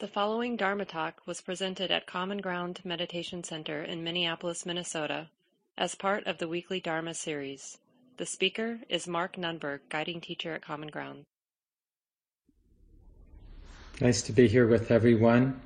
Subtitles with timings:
[0.00, 5.28] The following Dharma talk was presented at Common Ground Meditation Center in Minneapolis, Minnesota,
[5.76, 7.78] as part of the weekly Dharma series.
[8.16, 11.24] The speaker is Mark Nunberg, guiding teacher at Common Ground.
[14.00, 15.60] Nice to be here with everyone.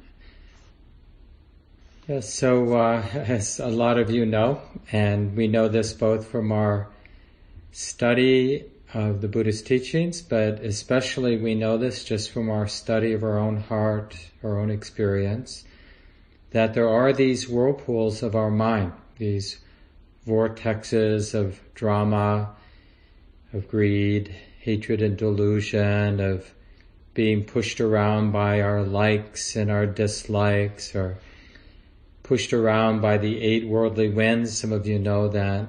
[2.09, 4.63] Yes, so uh, as a lot of you know,
[4.93, 6.89] and we know this both from our
[7.71, 8.65] study
[8.95, 13.39] of the Buddhist teachings, but especially we know this just from our study of our
[13.39, 15.65] own heart, our own experience,
[16.51, 19.59] that there are these whirlpools of our mind, these
[20.27, 22.55] vortexes of drama,
[23.53, 26.53] of greed, hatred and delusion, of
[27.15, 31.19] being pushed around by our likes and our dislikes, or
[32.23, 34.57] pushed around by the eight worldly winds.
[34.57, 35.69] Some of you know that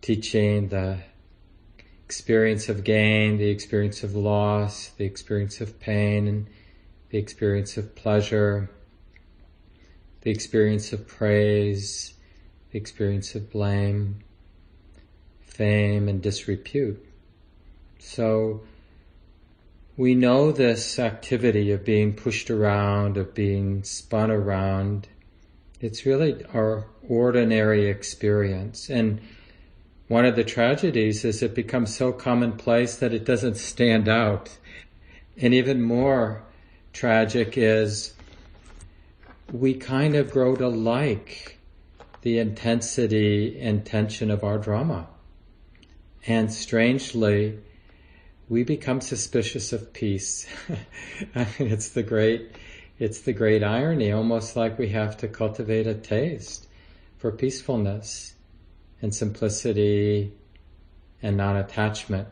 [0.00, 0.98] teaching, the
[2.08, 6.46] experience of gain, the experience of loss, the experience of pain, and
[7.10, 8.70] the experience of pleasure,
[10.22, 12.14] the experience of praise,
[12.70, 14.20] the experience of blame,
[15.42, 16.98] fame, and disrepute.
[17.98, 18.62] So,
[19.98, 25.08] we know this activity of being pushed around, of being spun around.
[25.78, 28.88] It's really our ordinary experience.
[28.88, 29.20] And
[30.08, 34.56] one of the tragedies is it becomes so commonplace that it doesn't stand out.
[35.36, 36.42] And even more
[36.94, 38.14] tragic is
[39.52, 41.58] we kind of grow to like
[42.22, 45.06] the intensity and tension of our drama.
[46.26, 47.58] And strangely,
[48.48, 50.46] we become suspicious of peace.
[51.34, 52.56] I mean, it's the great,
[52.98, 56.66] it's the great irony, almost like we have to cultivate a taste
[57.18, 58.34] for peacefulness
[59.00, 60.32] and simplicity
[61.22, 62.28] and non-attachment.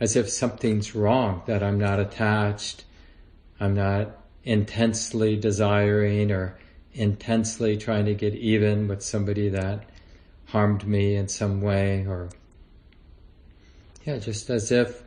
[0.00, 2.84] As if something's wrong, that I'm not attached,
[3.58, 6.56] I'm not intensely desiring or
[6.92, 9.84] intensely trying to get even with somebody that
[10.46, 12.30] harmed me in some way or
[14.04, 15.02] yeah, just as if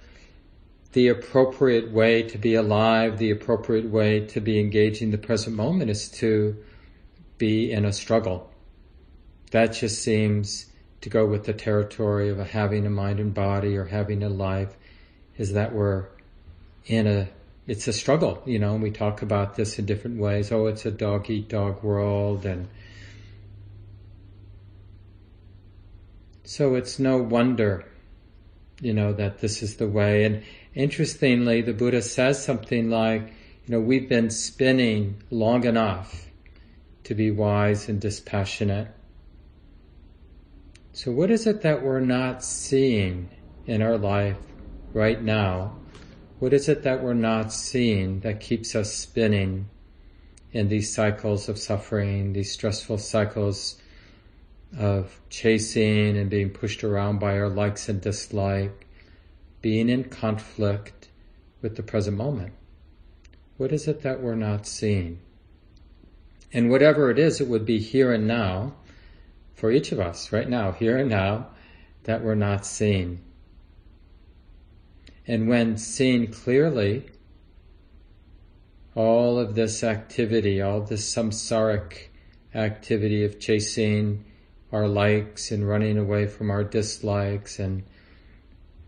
[0.92, 5.90] the appropriate way to be alive, the appropriate way to be engaging the present moment
[5.90, 6.56] is to
[7.38, 8.51] be in a struggle
[9.52, 10.66] that just seems
[11.02, 14.76] to go with the territory of having a mind and body or having a life.
[15.38, 16.08] Is that we're
[16.86, 17.30] in a
[17.68, 20.52] it's a struggle you know and we talk about this in different ways.
[20.52, 22.68] Oh it's a dog eat dog world and
[26.44, 27.86] so it's no wonder
[28.82, 30.24] you know that this is the way.
[30.24, 30.44] And
[30.76, 33.22] interestingly the buddha says something like
[33.66, 36.28] you know we've been spinning long enough
[37.04, 38.88] to be wise and dispassionate
[40.94, 43.30] so, what is it that we're not seeing
[43.66, 44.38] in our life
[44.94, 45.78] right now?
[46.40, 49.70] What is it that we're not seeing that keeps us spinning
[50.52, 53.80] in these cycles of suffering, these stressful cycles
[54.78, 58.86] of chasing and being pushed around by our likes and dislike,
[59.62, 61.08] being in conflict
[61.62, 62.54] with the present moment?
[63.56, 65.20] What is it that we're not seeing?
[66.52, 68.74] And whatever it is, it would be here and now
[69.62, 71.46] for each of us right now, here and now,
[72.06, 73.22] that we're not seeing.
[75.28, 77.06] And when seen clearly,
[78.96, 82.08] all of this activity, all this samsaric
[82.56, 84.26] activity of chasing
[84.72, 87.84] our likes and running away from our dislikes and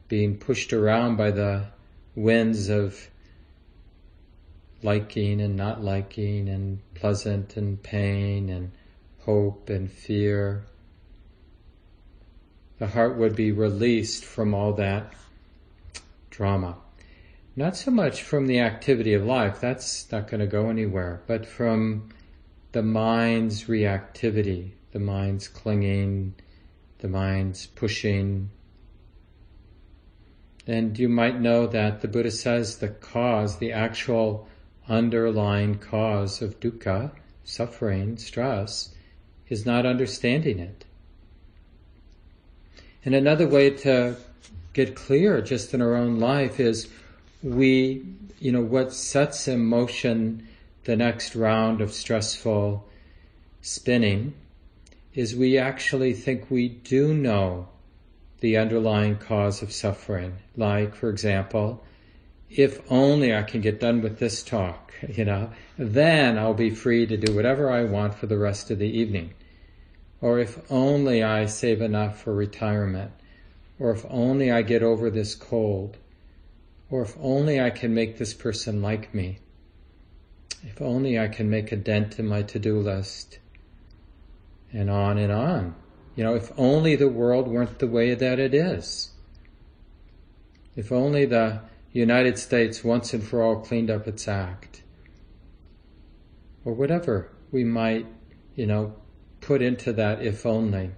[0.08, 1.68] being pushed around by the
[2.16, 3.12] winds of
[4.82, 8.72] liking and not liking and pleasant and pain and
[9.26, 10.66] hope and fear.
[12.80, 15.14] The heart would be released from all that
[16.30, 16.78] drama.
[17.56, 21.46] Not so much from the activity of life, that's not going to go anywhere, but
[21.46, 22.10] from
[22.72, 26.34] the mind's reactivity, the mind's clinging,
[26.98, 28.50] the mind's pushing.
[30.66, 34.48] And you might know that the Buddha says the cause, the actual
[34.90, 37.12] underlying cause of dukkha,
[37.44, 38.93] suffering, stress,
[39.54, 40.84] is not understanding it.
[43.06, 44.18] And another way to
[44.74, 46.90] get clear just in our own life is
[47.44, 48.04] we,
[48.40, 50.48] you know, what sets in motion
[50.86, 52.84] the next round of stressful
[53.62, 54.34] spinning
[55.14, 57.68] is we actually think we do know
[58.40, 60.34] the underlying cause of suffering.
[60.58, 61.84] Like, for example,
[62.50, 67.06] if only I can get done with this talk, you know, then I'll be free
[67.06, 69.34] to do whatever I want for the rest of the evening.
[70.24, 73.12] Or if only I save enough for retirement.
[73.78, 75.98] Or if only I get over this cold.
[76.90, 79.40] Or if only I can make this person like me.
[80.64, 83.40] If only I can make a dent in my to-do list.
[84.72, 85.76] And on and on.
[86.16, 89.10] You know, if only the world weren't the way that it is.
[90.74, 94.84] If only the United States once and for all cleaned up its act.
[96.64, 98.06] Or whatever we might,
[98.56, 98.96] you know,
[99.46, 100.92] put into that if only.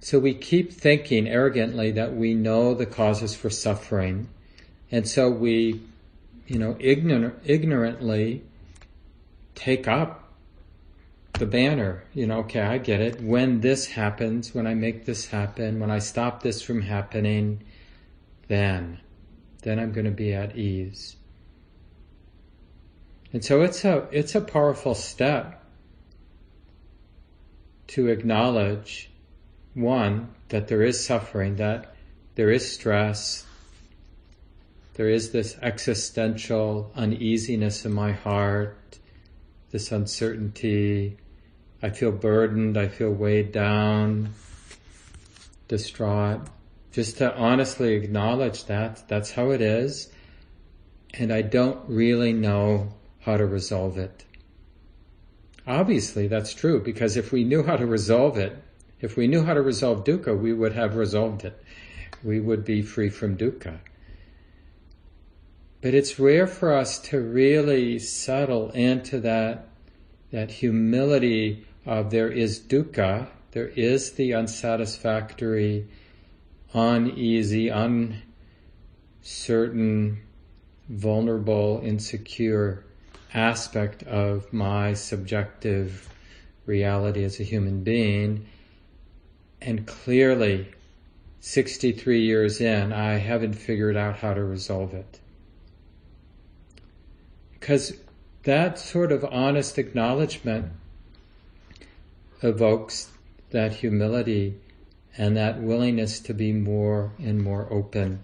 [0.00, 4.28] So we keep thinking arrogantly that we know the causes for suffering.
[4.90, 5.80] And so we,
[6.46, 8.44] you know, ignor- ignorantly
[9.56, 10.32] take up
[11.32, 12.04] the banner.
[12.14, 13.20] You know, okay, I get it.
[13.20, 17.64] When this happens, when I make this happen, when I stop this from happening,
[18.48, 19.00] then,
[19.62, 21.15] then I'm going to be at ease.
[23.36, 25.62] And so it's a, it's a powerful step
[27.88, 29.10] to acknowledge
[29.74, 31.94] one, that there is suffering, that
[32.34, 33.44] there is stress,
[34.94, 38.98] there is this existential uneasiness in my heart,
[39.70, 41.18] this uncertainty.
[41.82, 44.32] I feel burdened, I feel weighed down,
[45.68, 46.48] distraught
[46.90, 50.10] just to honestly acknowledge that that's how it is
[51.12, 52.94] and I don't really know
[53.26, 54.24] how to resolve it.
[55.66, 58.56] Obviously that's true because if we knew how to resolve it,
[59.00, 61.60] if we knew how to resolve dukkha, we would have resolved it.
[62.22, 63.80] We would be free from dukkha.
[65.80, 69.68] But it's rare for us to really settle into that,
[70.30, 75.88] that humility of there is dukkha, there is the unsatisfactory
[76.72, 77.68] uneasy,
[79.24, 80.22] uncertain,
[80.88, 82.85] vulnerable, insecure
[83.36, 86.08] aspect of my subjective
[86.64, 88.46] reality as a human being.
[89.60, 90.68] And clearly,
[91.40, 95.20] 63 years in, I haven't figured out how to resolve it.
[97.52, 97.92] Because
[98.42, 100.72] that sort of honest acknowledgement
[102.42, 103.10] evokes
[103.50, 104.54] that humility
[105.18, 108.20] and that willingness to be more and more open.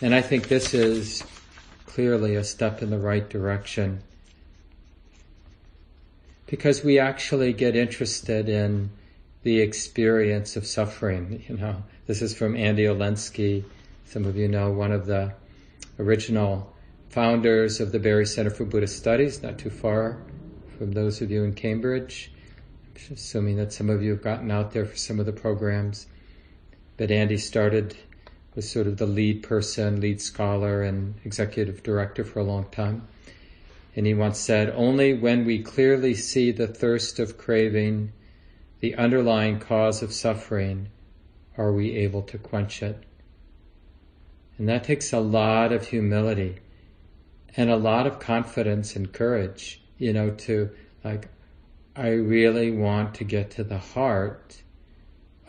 [0.00, 1.22] And I think this is
[1.86, 4.02] clearly a step in the right direction.
[6.48, 8.90] Because we actually get interested in
[9.42, 11.44] the experience of suffering.
[11.48, 13.64] You know, this is from Andy Olendzki.
[14.06, 15.32] Some of you know one of the
[15.98, 16.74] original
[17.10, 20.18] founders of the Barre Center for Buddhist Studies, not too far
[20.78, 22.32] from those of you in Cambridge.
[22.96, 26.06] I'm assuming that some of you have gotten out there for some of the programs
[26.96, 27.96] But Andy started
[28.54, 33.06] was sort of the lead person, lead scholar, and executive director for a long time.
[33.98, 38.12] And he once said, only when we clearly see the thirst of craving,
[38.78, 40.90] the underlying cause of suffering,
[41.56, 43.02] are we able to quench it.
[44.56, 46.60] And that takes a lot of humility
[47.56, 50.70] and a lot of confidence and courage, you know, to
[51.02, 51.28] like,
[51.96, 54.62] I really want to get to the heart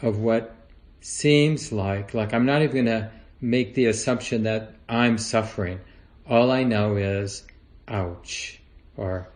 [0.01, 0.55] of what
[1.01, 3.11] seems like, like I'm not even going to
[3.41, 5.81] make the assumption that I'm suffering.
[6.27, 7.43] All I know is,
[7.89, 8.59] ouch,
[8.95, 9.29] or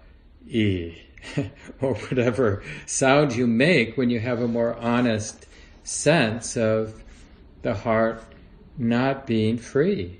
[0.48, 0.98] e,
[1.82, 5.48] or whatever sound you make when you have a more honest
[5.84, 7.04] sense of
[7.62, 8.24] the heart
[8.78, 10.20] not being free,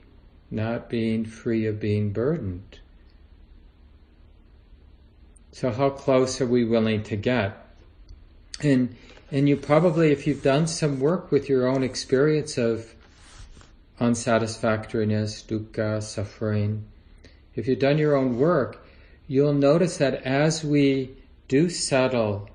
[0.52, 2.80] not being free of being burdened.
[5.52, 7.58] So how close are we willing to get?
[8.62, 8.96] And
[9.32, 12.94] and you probably, if you've done some work with your own experience of
[14.00, 16.86] unsatisfactoriness, dukkha, suffering,
[17.56, 18.86] if you've done your own work,
[19.28, 21.16] you'll notice that as we
[21.48, 22.50] do settle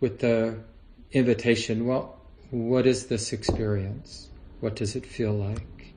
[0.00, 0.58] with the
[1.12, 2.18] invitation, well,
[2.50, 4.28] what is this experience?
[4.60, 5.94] What does it feel like?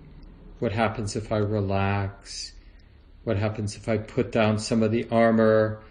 [0.59, 2.53] What happens if I relax?
[3.23, 5.81] What happens if I put down some of the armor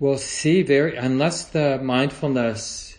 [0.00, 2.98] We'll see very, unless the mindfulness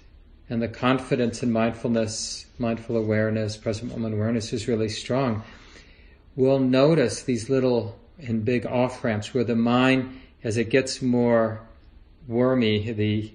[0.50, 5.44] and the confidence in mindfulness, mindful awareness, present moment awareness is really strong,
[6.36, 11.62] we'll notice these little and big off ramps where the mind, as it gets more
[12.28, 13.32] wormy, the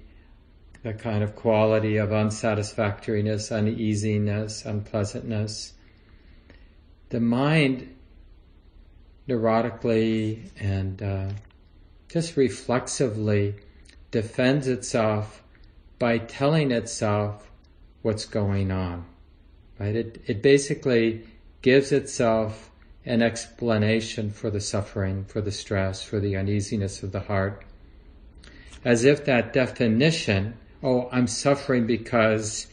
[0.82, 5.74] the kind of quality of unsatisfactoriness, uneasiness, unpleasantness,
[7.10, 7.94] the mind
[9.28, 11.28] neurotically and uh,
[12.08, 13.54] just reflexively
[14.10, 15.42] defends itself
[15.98, 17.50] by telling itself
[18.00, 19.04] what's going on.
[19.78, 19.94] Right?
[19.94, 21.24] It, it basically
[21.60, 22.69] gives itself
[23.04, 27.64] an explanation for the suffering, for the stress, for the uneasiness of the heart.
[28.84, 32.66] As if that definition, oh, I'm suffering because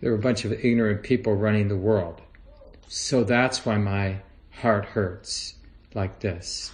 [0.00, 2.20] there are a bunch of ignorant people running the world.
[2.88, 4.18] So that's why my
[4.50, 5.54] heart hurts.
[5.94, 6.72] like this.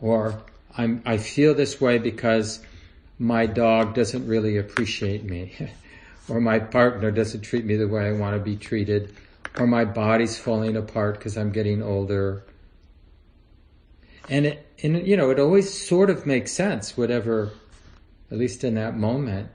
[0.00, 0.42] Or
[0.76, 2.60] I'm, I feel this way because
[3.18, 5.52] my dog doesn't really appreciate me.
[6.28, 9.14] or my partner doesn't treat me the way I want to be treated.
[9.58, 12.44] Or my body's falling apart because I'm getting older.
[14.28, 17.50] And it, and you know, it always sort of makes sense, whatever,
[18.30, 19.50] at least in that moment,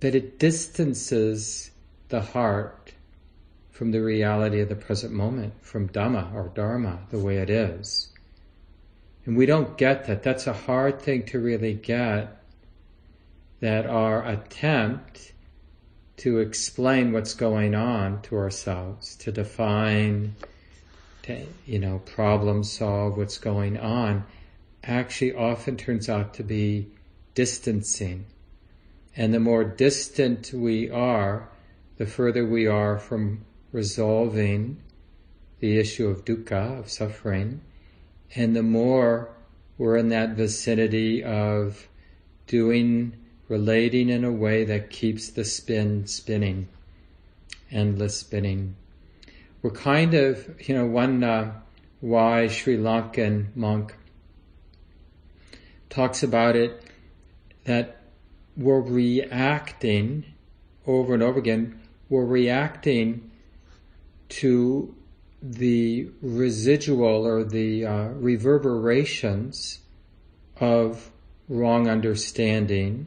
[0.00, 1.70] that it distances
[2.08, 2.92] the heart
[3.70, 8.08] from the reality of the present moment, from Dhamma or Dharma, the way it is.
[9.26, 10.22] And we don't get that.
[10.22, 12.42] That's a hard thing to really get.
[13.60, 15.32] That our attempt
[16.18, 20.34] to explain what's going on to ourselves, to define,
[21.22, 24.24] to, you know, problem solve what's going on,
[24.82, 26.88] actually often turns out to be
[27.34, 28.24] distancing.
[29.14, 31.48] And the more distant we are,
[31.96, 34.82] the further we are from resolving
[35.60, 37.60] the issue of dukkha, of suffering,
[38.34, 39.30] and the more
[39.78, 41.88] we're in that vicinity of
[42.46, 43.16] doing,
[43.48, 46.68] relating in a way that keeps the spin spinning,
[47.70, 48.76] endless spinning.
[49.62, 51.52] We're kind of, you know, one uh,
[52.00, 53.96] wise Sri Lankan monk
[55.90, 56.82] talks about it
[57.64, 58.02] that
[58.56, 60.24] we're reacting
[60.86, 63.30] over and over again, we're reacting
[64.28, 64.94] to
[65.42, 69.80] the residual or the uh, reverberations
[70.58, 71.10] of
[71.48, 73.06] wrong understanding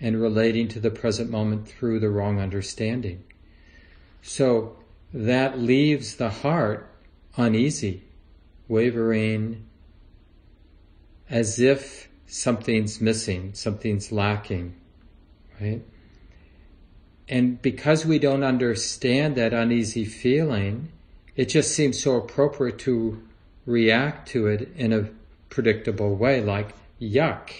[0.00, 3.24] and relating to the present moment through the wrong understanding.
[4.22, 4.76] So
[5.12, 6.90] that leaves the heart
[7.36, 8.02] uneasy,
[8.68, 9.64] wavering,
[11.28, 14.74] as if something's missing, something's lacking,
[15.60, 15.82] right?
[17.28, 20.90] And because we don't understand that uneasy feeling,
[21.36, 23.22] it just seems so appropriate to
[23.66, 25.08] react to it in a
[25.48, 27.50] predictable way, like, yuck,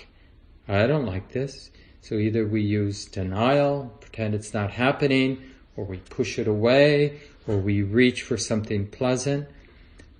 [0.69, 1.71] I don't like this.
[2.05, 5.43] So either we use denial, pretend it's not happening,
[5.75, 7.19] or we push it away,
[7.49, 9.49] or we reach for something pleasant.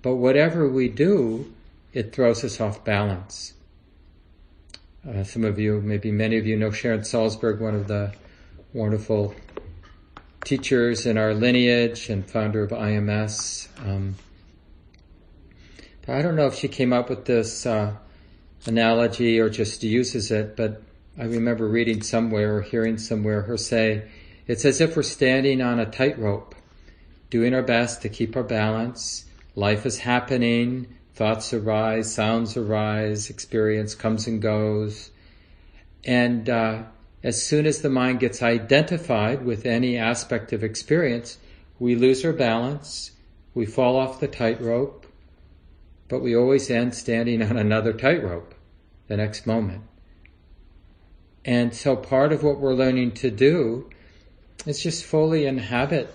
[0.01, 1.53] But whatever we do,
[1.93, 3.53] it throws us off balance.
[5.07, 8.15] Uh, some of you, maybe many of you know Sharon Salzberg, one of the
[8.73, 9.35] wonderful
[10.43, 13.67] teachers in our lineage and founder of IMS.
[13.87, 14.15] Um,
[16.07, 17.93] I don't know if she came up with this uh,
[18.65, 20.81] analogy or just uses it, but
[21.17, 24.09] I remember reading somewhere or hearing somewhere her say,
[24.47, 26.55] it's as if we're standing on a tightrope,
[27.29, 29.23] doing our best to keep our balance.
[29.55, 35.11] Life is happening, thoughts arise, sounds arise, experience comes and goes.
[36.03, 36.83] And uh,
[37.23, 41.37] as soon as the mind gets identified with any aspect of experience,
[41.79, 43.11] we lose our balance,
[43.53, 45.05] we fall off the tightrope,
[46.09, 48.53] but we always end standing on another tightrope
[49.07, 49.81] the next moment.
[51.45, 53.89] And so part of what we're learning to do
[54.65, 56.13] is just fully inhabit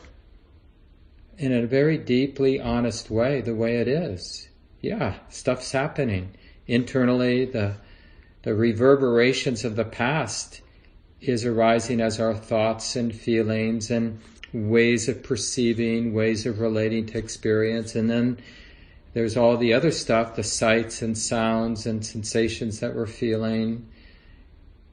[1.39, 4.49] in a very deeply honest way the way it is.
[4.81, 6.35] Yeah, stuff's happening.
[6.67, 7.77] Internally, the,
[8.43, 10.61] the reverberations of the past
[11.21, 14.21] is arising as our thoughts and feelings and
[14.53, 17.95] ways of perceiving, ways of relating to experience.
[17.95, 18.39] And then
[19.13, 23.87] there's all the other stuff, the sights and sounds and sensations that we're feeling.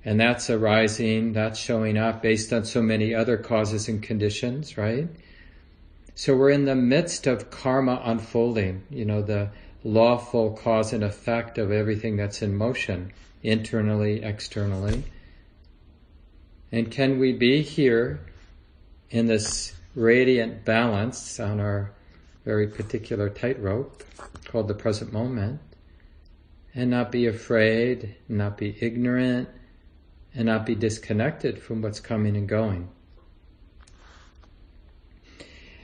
[0.07, 5.09] And that's arising, that's showing up based on so many other causes and conditions, right?
[6.15, 9.49] So we're in the midst of karma unfolding, you know, the
[9.83, 13.11] lawful cause and effect of everything that's in motion,
[13.43, 15.03] internally, externally.
[16.71, 18.21] And can we be here
[19.09, 21.91] in this radiant balance on our
[22.45, 24.05] very particular tightrope
[24.45, 25.59] called the present moment
[26.73, 29.49] and not be afraid, not be ignorant,
[30.37, 32.87] and not be disconnected from what's coming and going?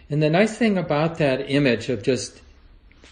[0.10, 2.40] And the nice thing about that image of just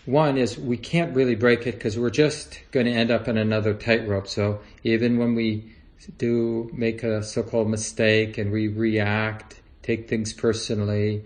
[0.06, 3.38] one is we can't really break it because we're just going to end up in
[3.38, 4.28] another tightrope.
[4.28, 5.74] So even when we
[6.18, 11.24] do make a so-called mistake and we react, take things personally,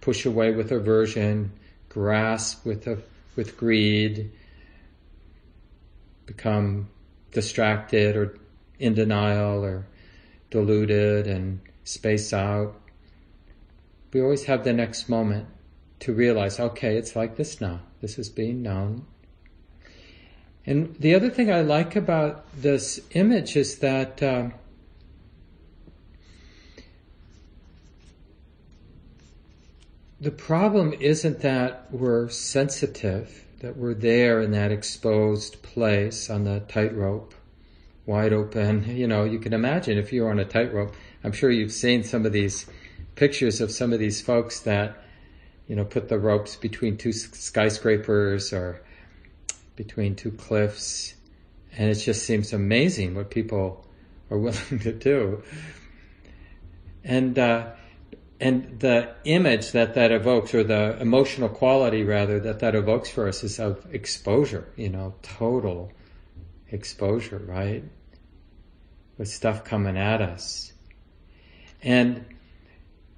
[0.00, 1.52] push away with aversion,
[1.88, 3.00] grasp with a,
[3.36, 4.32] with greed,
[6.26, 6.88] become
[7.30, 8.36] distracted or
[8.82, 9.86] in denial or
[10.50, 12.74] deluded and space out.
[14.12, 15.46] We always have the next moment
[16.00, 17.80] to realize, okay, it's like this now.
[18.00, 19.06] This is being known.
[20.66, 24.50] And the other thing I like about this image is that uh,
[30.20, 33.44] the problem isn't that we're sensitive.
[33.62, 37.32] that we're there in that exposed place on the tightrope,
[38.06, 38.96] wide open.
[38.96, 40.94] You know, you can imagine if you're on a tightrope.
[41.22, 42.66] I'm sure you've seen some of these
[43.14, 45.02] pictures of some of these folks that,
[45.68, 48.82] you know, put the ropes between two skyscrapers or
[49.76, 51.14] between two cliffs.
[51.76, 53.86] And it just seems amazing what people
[54.30, 55.42] are willing to do.
[57.04, 57.70] And, uh,
[58.40, 63.28] and the image that that evokes, or the emotional quality rather, that that evokes for
[63.28, 65.92] us is of exposure, you know, total
[66.72, 67.84] exposure, right?
[69.18, 70.72] With stuff coming at us.
[71.82, 72.24] And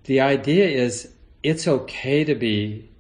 [0.04, 1.10] the idea is
[1.42, 2.90] it's okay to be,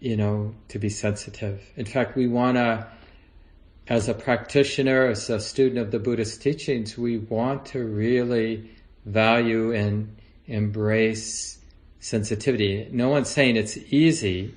[0.00, 1.62] you know, to be sensitive.
[1.76, 2.86] In fact, we want to,
[3.88, 8.70] as a practitioner, as a student of the Buddhist teachings, we want to really
[9.04, 11.58] value and embrace
[12.00, 12.88] sensitivity.
[12.90, 14.54] No one's saying it's easy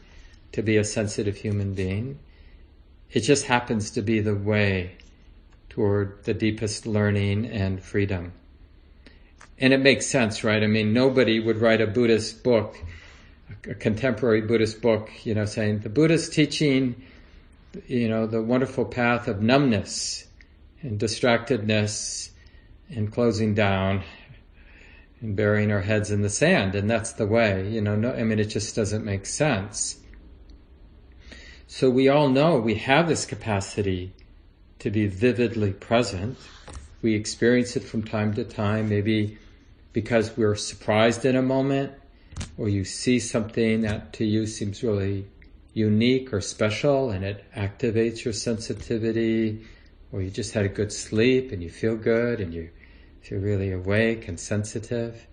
[0.51, 2.19] to be a sensitive human being.
[3.11, 4.97] It just happens to be the way
[5.69, 8.33] toward the deepest learning and freedom.
[9.57, 10.63] And it makes sense, right?
[10.63, 12.77] I mean, nobody would write a Buddhist book,
[13.67, 17.01] a contemporary Buddhist book, you know, saying the Buddha's teaching,
[17.87, 20.25] you know, the wonderful path of numbness
[20.81, 22.29] and distractedness
[22.89, 24.03] and closing down
[25.21, 27.69] and burying our heads in the sand, and that's the way.
[27.69, 29.97] You know, no, I mean, it just doesn't make sense.
[31.71, 34.11] So we all know we have this capacity
[34.79, 36.35] to be vividly present.
[37.03, 39.37] We experience it from time to time, maybe
[39.93, 41.91] because we're surprised in a moment,
[42.57, 45.27] or you see something that to you seems really
[45.75, 49.63] unique or special and it activates your sensitivity,
[50.11, 52.71] or you just had a good sleep and you feel good and you
[53.21, 55.27] feel really awake and sensitive.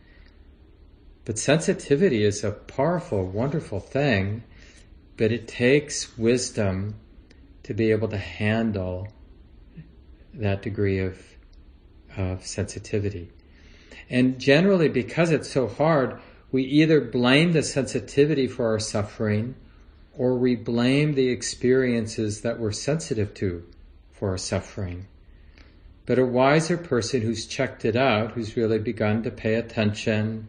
[1.25, 4.43] But sensitivity is a powerful, wonderful thing,
[5.17, 6.95] but it takes wisdom
[7.63, 9.09] to be able to handle
[10.35, 11.19] that degree of,
[12.17, 13.31] of sensitivity.
[14.09, 16.21] And generally, because it's so hard,
[16.53, 19.57] we either blame the sensitivity for our suffering
[20.17, 23.65] or we blame the experiences that we're sensitive to
[24.13, 25.07] for our suffering.
[26.07, 30.49] But a wiser person who's checked it out, who's really begun to pay attention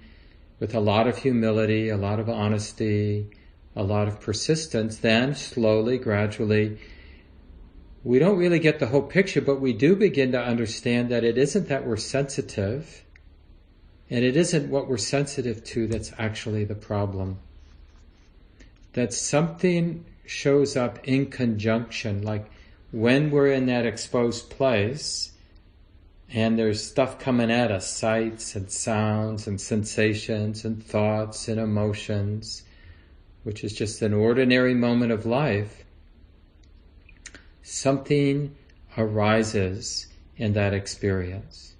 [0.59, 3.31] with a lot of humility, a lot of honesty,
[3.77, 6.79] a lot of persistence, then slowly, gradually,
[8.03, 11.37] we don't really get the whole picture, but we do begin to understand that it
[11.37, 13.03] isn't that we're sensitive,
[14.09, 17.37] and it isn't what we're sensitive to that's actually the problem.
[18.93, 22.49] That something shows up in conjunction, like
[22.91, 25.33] when we're in that exposed place,
[26.33, 32.63] and there's stuff coming at us sights and sounds and sensations and thoughts and emotions,
[33.47, 35.85] which is just an ordinary moment of life.
[37.61, 38.53] Something
[38.97, 41.73] arises in that experience.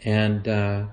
[0.00, 0.86] And uh,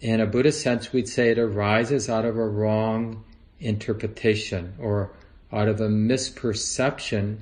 [0.00, 3.22] in a Buddhist sense, we'd say it arises out of a wrong
[3.60, 5.10] interpretation or
[5.52, 7.40] out of a misperception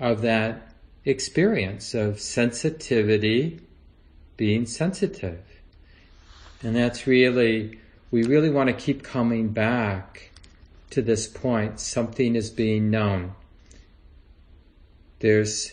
[0.00, 0.72] of that
[1.04, 3.60] experience of sensitivity
[4.38, 5.44] being sensitive.
[6.62, 7.80] And that's really,
[8.10, 10.30] we really want to keep coming back
[10.90, 11.80] to this point.
[11.80, 13.34] Something is being known.
[15.20, 15.72] There's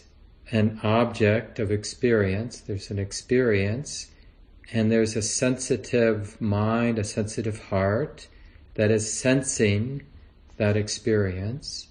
[0.51, 4.11] an object of experience, there's an experience,
[4.71, 8.27] and there's a sensitive mind, a sensitive heart
[8.75, 10.03] that is sensing
[10.57, 11.87] that experience.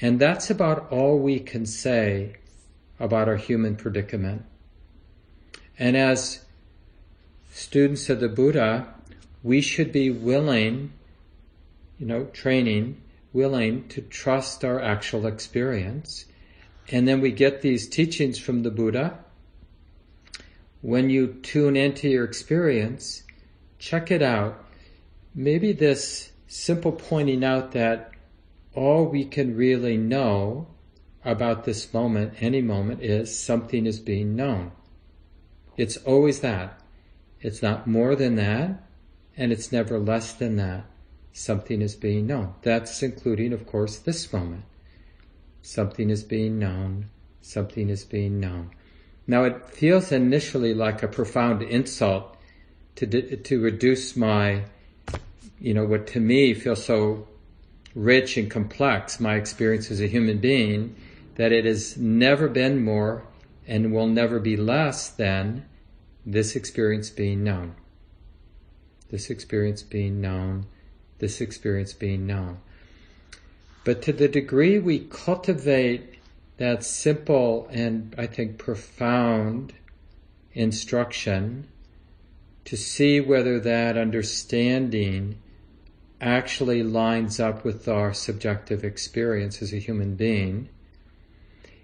[0.00, 2.36] And that's about all we can say
[2.98, 4.44] about our human predicament.
[5.78, 6.44] And as
[7.52, 8.92] students of the Buddha,
[9.42, 10.92] we should be willing,
[12.02, 13.00] you know, training,
[13.32, 16.24] willing to trust our actual experience.
[16.90, 19.20] And then we get these teachings from the Buddha.
[20.80, 23.22] When you tune into your experience,
[23.78, 24.64] check it out.
[25.32, 28.10] Maybe this simple pointing out that
[28.74, 30.66] all we can really know
[31.24, 34.72] about this moment, any moment, is something is being known.
[35.76, 36.80] It's always that.
[37.40, 38.82] It's not more than that,
[39.36, 40.84] and it's never less than that.
[41.32, 42.54] Something is being known.
[42.62, 44.64] That's including, of course, this moment.
[45.62, 47.08] Something is being known.
[47.40, 48.70] Something is being known.
[49.26, 52.36] Now it feels initially like a profound insult
[52.96, 54.64] to, to reduce my,
[55.60, 57.26] you know, what to me feels so
[57.94, 60.94] rich and complex, my experience as a human being,
[61.36, 63.24] that it has never been more
[63.66, 65.64] and will never be less than
[66.26, 67.74] this experience being known.
[69.10, 70.66] This experience being known.
[71.22, 72.58] This experience being known.
[73.84, 76.16] But to the degree we cultivate
[76.56, 79.72] that simple and I think profound
[80.52, 81.68] instruction
[82.64, 85.38] to see whether that understanding
[86.20, 90.68] actually lines up with our subjective experience as a human being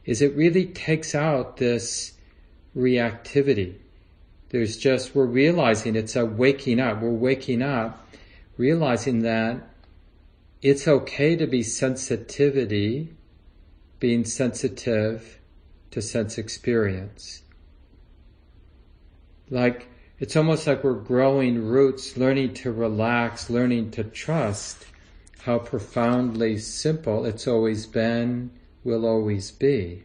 [0.05, 2.15] is it really takes out this
[2.77, 3.77] reactivity.
[4.49, 7.01] There's just, we're realizing it's a waking up.
[7.01, 8.08] We're waking up,
[8.59, 9.63] realizing that
[10.61, 13.15] it's okay to be sensitivity,
[14.01, 15.39] being sensitive
[15.93, 17.43] to sense experience.
[19.49, 24.85] Like, it's almost like we're growing roots, learning to relax, learning to trust
[25.43, 28.51] how profoundly simple it's always been,
[28.83, 30.03] will always be.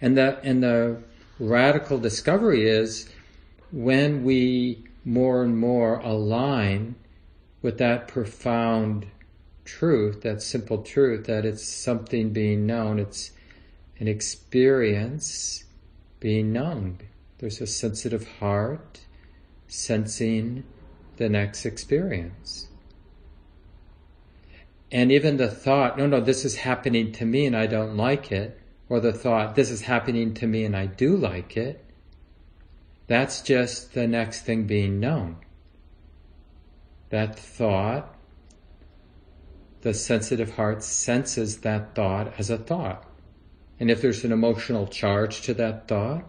[0.00, 1.02] And the, and the
[1.38, 3.08] radical discovery is
[3.72, 6.94] when we more and more align
[7.62, 9.06] with that profound
[9.64, 13.30] truth, that simple truth, that it's something being known, it's
[13.98, 15.64] an experience
[16.20, 16.98] being known,
[17.38, 19.00] there's a sensitive heart
[19.68, 20.64] sensing
[21.16, 22.68] the next experience.
[24.90, 28.30] And even the thought, no, no, this is happening to me and I don't like
[28.30, 31.83] it, or the thought, this is happening to me and I do like it,
[33.06, 35.36] that's just the next thing being known.
[37.10, 38.16] That thought,
[39.82, 43.06] the sensitive heart senses that thought as a thought.
[43.78, 46.24] And if there's an emotional charge to that thought,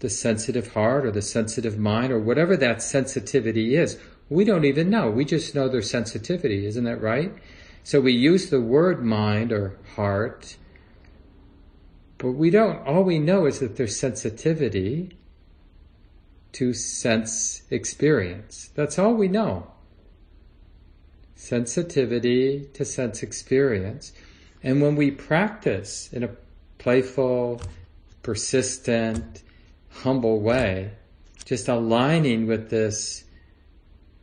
[0.00, 3.98] the sensitive heart or the sensitive mind or whatever that sensitivity is.
[4.28, 5.10] We don't even know.
[5.10, 6.66] We just know their sensitivity.
[6.66, 7.32] Isn't that right?
[7.82, 10.56] So we use the word mind or heart,
[12.18, 15.17] but we don't, all we know is that there's sensitivity
[16.52, 18.70] to sense experience.
[18.74, 19.70] That's all we know.
[21.34, 24.12] Sensitivity to sense experience.
[24.62, 26.30] And when we practice in a
[26.78, 27.60] playful,
[28.22, 29.42] persistent,
[29.90, 30.92] humble way,
[31.44, 33.24] just aligning with this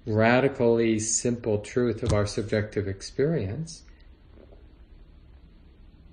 [0.06, 3.84] radically simple truth of our subjective experience,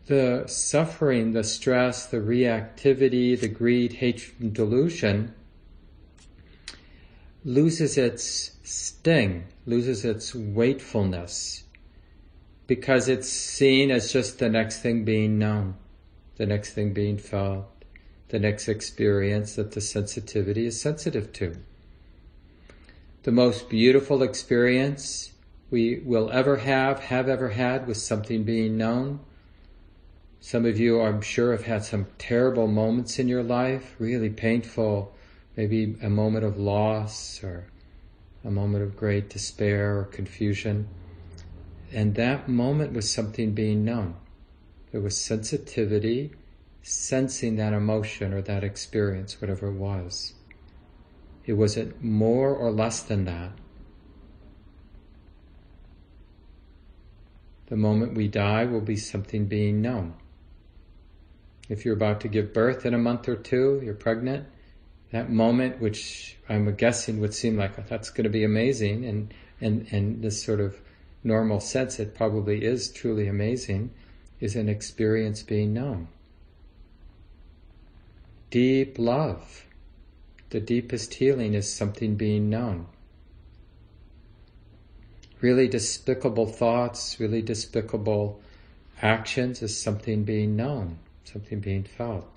[0.07, 5.35] the suffering, the stress, the reactivity, the greed, hatred, and delusion
[7.45, 11.63] loses its sting, loses its weightfulness,
[12.67, 15.77] because it's seen as just the next thing being known,
[16.37, 17.73] the next thing being felt
[18.33, 21.55] the next experience that the sensitivity is sensitive to.
[23.25, 25.33] The most beautiful experience
[25.71, 29.21] we will ever have, have ever had with something being known.
[30.41, 35.15] Some of you, I'm sure, have had some terrible moments in your life, really painful,
[35.57, 37.67] maybe a moment of loss or
[38.45, 40.89] a moment of great despair or confusion.
[41.93, 44.17] And that moment was something being known.
[44.91, 46.33] There was sensitivity
[46.83, 50.35] sensing that emotion or that experience, whatever it was.
[51.45, 53.53] It wasn't more or less than that.
[57.67, 60.15] The moment we die will be something being known.
[61.69, 64.47] If you're about to give birth in a month or two, you're pregnant,
[65.13, 69.33] that moment, which I'm guessing would seem like oh, that's going to be amazing, and,
[69.61, 70.81] and, and this sort of
[71.23, 73.91] normal sense, it probably is truly amazing,
[74.41, 76.09] is an experience being known
[78.53, 79.65] deep love.
[80.51, 82.87] The deepest healing is something being known.
[85.41, 88.43] Really despicable thoughts, really despicable
[89.01, 92.32] actions is something being known, something being felt.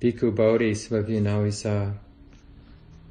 [0.00, 0.74] Bhikkhu Bodhi
[1.12, 1.94] you know, he's a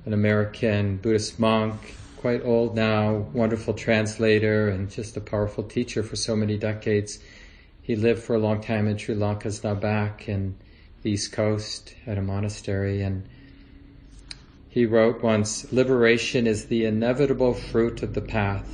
[0.06, 6.16] an American Buddhist monk, quite old now, wonderful translator, and just a powerful teacher for
[6.16, 7.20] so many decades.
[7.84, 10.58] He lived for a long time in Sri Lanka, is now back in
[11.04, 13.30] the East Coast at a monastery, and
[14.68, 18.68] he wrote once, liberation is the inevitable fruit of the path.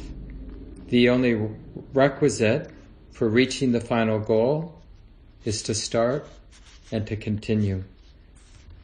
[0.88, 1.50] The only
[1.94, 2.72] requisite
[3.12, 4.82] for reaching the final goal
[5.44, 6.26] is to start
[6.94, 7.84] and to continue.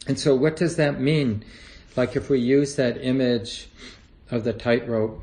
[0.07, 1.43] And so what does that mean?
[1.95, 3.69] Like if we use that image
[4.29, 5.21] of the tightrope,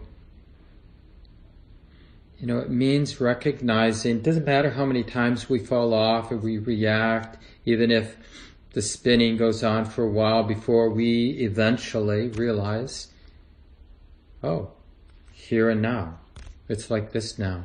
[2.38, 6.36] you know, it means recognizing, it doesn't matter how many times we fall off or
[6.36, 8.16] we react, even if
[8.74, 13.08] the spinning goes on for a while before we eventually realize,
[14.42, 14.70] oh,
[15.32, 16.18] here and now.
[16.68, 17.64] It's like this now.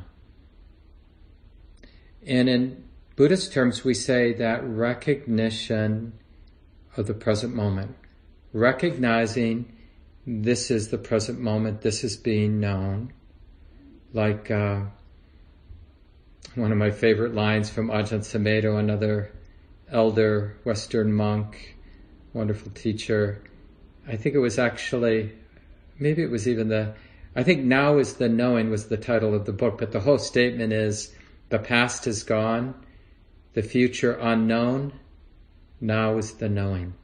[2.26, 2.84] And in
[3.16, 6.14] Buddhist terms, we say that recognition
[6.96, 7.94] of the present moment,
[8.52, 9.72] recognizing
[10.26, 13.12] this is the present moment, this is being known.
[14.12, 14.82] Like uh,
[16.54, 19.32] one of my favorite lines from Ajahn Sumedho, another
[19.90, 21.76] elder Western monk,
[22.32, 23.42] wonderful teacher.
[24.06, 25.32] I think it was actually,
[25.98, 26.94] maybe it was even the,
[27.36, 30.18] I think now is the knowing was the title of the book, but the whole
[30.18, 31.14] statement is
[31.48, 32.74] the past is gone,
[33.54, 34.92] the future unknown,
[35.80, 36.94] now is the knowing.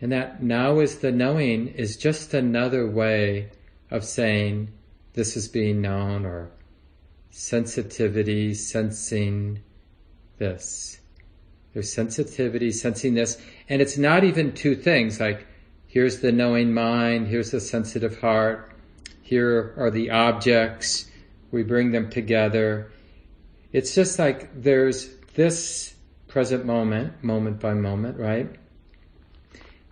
[0.00, 3.50] And that now is the knowing is just another way
[3.90, 4.70] of saying
[5.14, 6.50] this is being known or
[7.30, 9.62] sensitivity, sensing
[10.38, 10.98] this.
[11.72, 13.40] There's sensitivity, sensing this.
[13.68, 15.46] And it's not even two things like
[15.86, 18.72] here's the knowing mind, here's the sensitive heart,
[19.22, 21.10] here are the objects,
[21.50, 22.90] we bring them together.
[23.72, 25.95] It's just like there's this
[26.36, 28.56] present moment, moment by moment, right?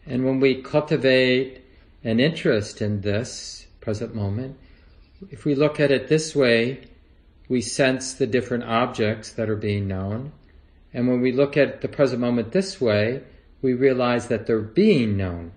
[0.05, 1.65] And when we cultivate
[2.03, 4.59] an interest in this present moment,
[5.31, 6.83] if we look at it this way,
[7.49, 10.33] we sense the different objects that are being known.
[10.93, 13.23] And when we look at the present moment this way,
[13.63, 15.53] we realize that they're being known.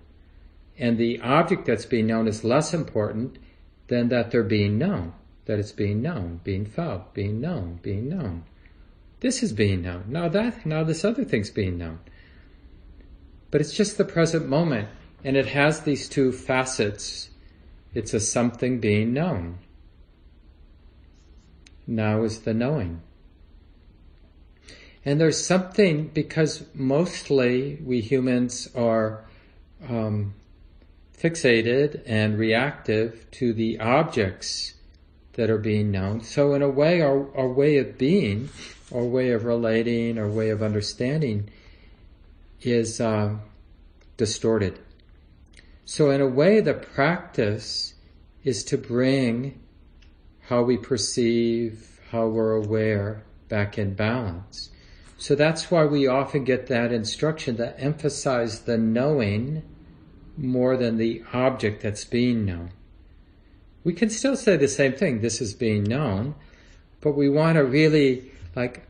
[0.78, 3.36] And the object that's being known is less important
[3.88, 5.12] than that they're being known,
[5.44, 8.44] that it's being known, being felt, being known, being known.
[9.20, 10.04] This is being known.
[10.08, 11.98] Now that, now this other thing's being known.
[13.50, 14.88] But it's just the present moment,
[15.24, 17.30] and it has these two facets.
[17.94, 19.58] It's a something being known.
[21.86, 23.00] Now is the knowing.
[25.04, 29.24] And there's something, because mostly we humans are
[29.88, 30.34] um,
[31.18, 34.74] fixated and reactive to the objects
[35.32, 36.20] that are being known.
[36.20, 38.50] So, in a way, our, our way of being,
[38.94, 41.48] our way of relating, our way of understanding
[42.62, 43.36] is uh,
[44.16, 44.78] distorted.
[45.84, 47.94] So, in a way, the practice
[48.44, 49.60] is to bring
[50.48, 54.70] how we perceive, how we're aware back in balance.
[55.18, 59.62] So that's why we often get that instruction to emphasize the knowing
[60.36, 62.70] more than the object that's being known.
[63.82, 66.36] We can still say the same thing, this is being known,
[67.00, 68.82] but we want to really like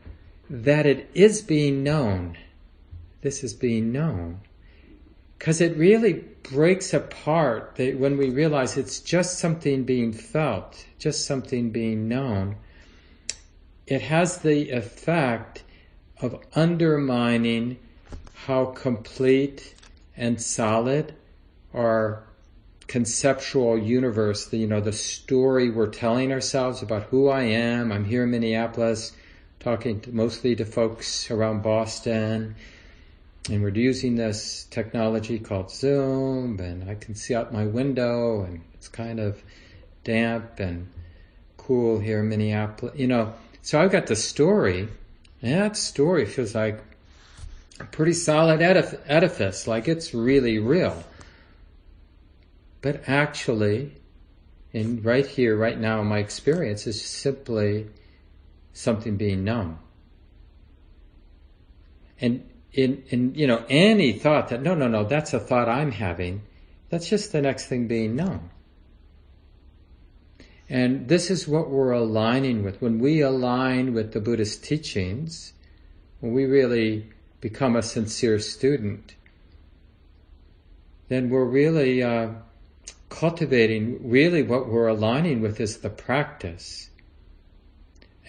[0.49, 2.35] that it is being known.
[3.21, 4.41] This is being known.
[5.37, 11.25] Because it really breaks apart that when we realize it's just something being felt, just
[11.25, 12.55] something being known,
[13.85, 15.63] it has the effect
[16.19, 17.77] of undermining
[18.45, 19.75] how complete
[20.17, 21.13] and solid
[21.73, 22.23] our
[22.87, 27.91] conceptual universe, the, you know, the story we're telling ourselves about who I am.
[27.91, 29.13] I'm here in Minneapolis
[29.59, 32.55] talking to, mostly to folks around Boston
[33.49, 38.61] and we're using this technology called Zoom and I can see out my window and
[38.73, 39.41] it's kind of
[40.03, 40.87] damp and
[41.57, 43.33] cool here in Minneapolis, you know.
[43.61, 44.87] So I've got the story
[45.41, 46.81] and that story feels like
[47.79, 51.03] a pretty solid edif- edifice, like it's really real.
[52.81, 53.91] But actually,
[54.71, 57.87] in right here, right now, my experience is simply
[58.73, 59.77] something being known.
[62.21, 65.91] And in, in, you know, any thought that, no, no, no, that's a thought I'm
[65.91, 66.41] having,
[66.89, 68.49] that's just the next thing being known.
[70.69, 72.81] And this is what we're aligning with.
[72.81, 75.53] When we align with the Buddhist teachings,
[76.19, 77.09] when we really
[77.41, 79.15] become a sincere student,
[81.07, 82.29] then we're really uh,
[83.09, 86.88] cultivating, really what we're aligning with is the practice.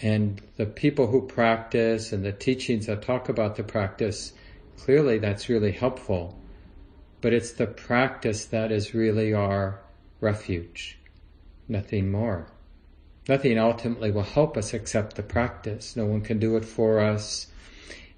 [0.03, 4.33] And the people who practice and the teachings that talk about the practice,
[4.79, 6.39] clearly that's really helpful.
[7.21, 9.81] But it's the practice that is really our
[10.21, 10.99] refuge
[11.71, 12.47] nothing more.
[13.29, 15.97] Nothing ultimately will help us except the practice.
[15.97, 17.47] No one can do it for us.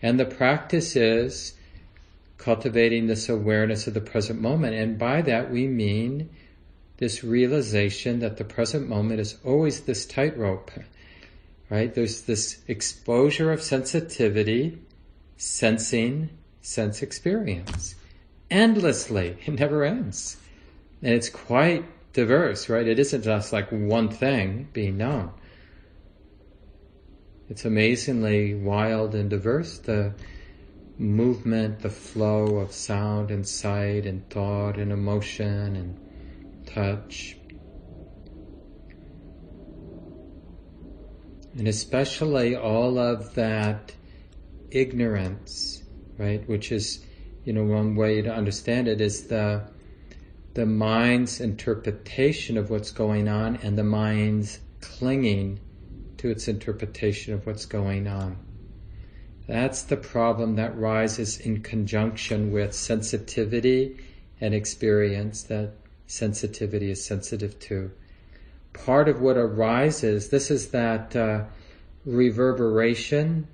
[0.00, 1.54] And the practice is
[2.38, 4.74] cultivating this awareness of the present moment.
[4.74, 6.30] And by that we mean
[6.96, 10.70] this realization that the present moment is always this tightrope,
[11.72, 11.94] right?
[11.94, 14.78] There's this exposure of sensitivity,
[15.38, 16.28] sensing,
[16.60, 17.94] sense experience
[18.50, 19.38] endlessly.
[19.46, 20.36] It never ends.
[21.02, 22.86] And it's quite diverse, right?
[22.86, 25.30] It isn't just like one thing being known.
[27.48, 30.12] It's amazingly wild and diverse, the
[30.98, 37.38] movement, the flow of sound and sight and thought and emotion and touch.
[41.56, 43.92] And especially all of that
[44.70, 45.82] ignorance,
[46.18, 46.46] right?
[46.48, 47.04] Which is,
[47.44, 49.62] you know, one way to understand it is the,
[50.54, 55.60] the mind's interpretation of what's going on and the mind's clinging
[56.18, 58.38] to its interpretation of what's going on.
[59.46, 63.98] That's the problem that rises in conjunction with sensitivity
[64.40, 65.72] and experience that
[66.06, 67.90] sensitivity is sensitive to.
[68.72, 71.44] Part of what arises, this is that uh,
[72.04, 73.46] reverberation,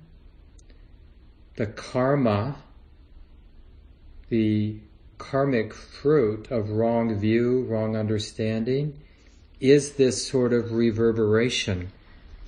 [1.55, 2.55] the karma,
[4.29, 4.79] the
[5.17, 8.99] karmic fruit of wrong view, wrong understanding,
[9.59, 11.91] is this sort of reverberation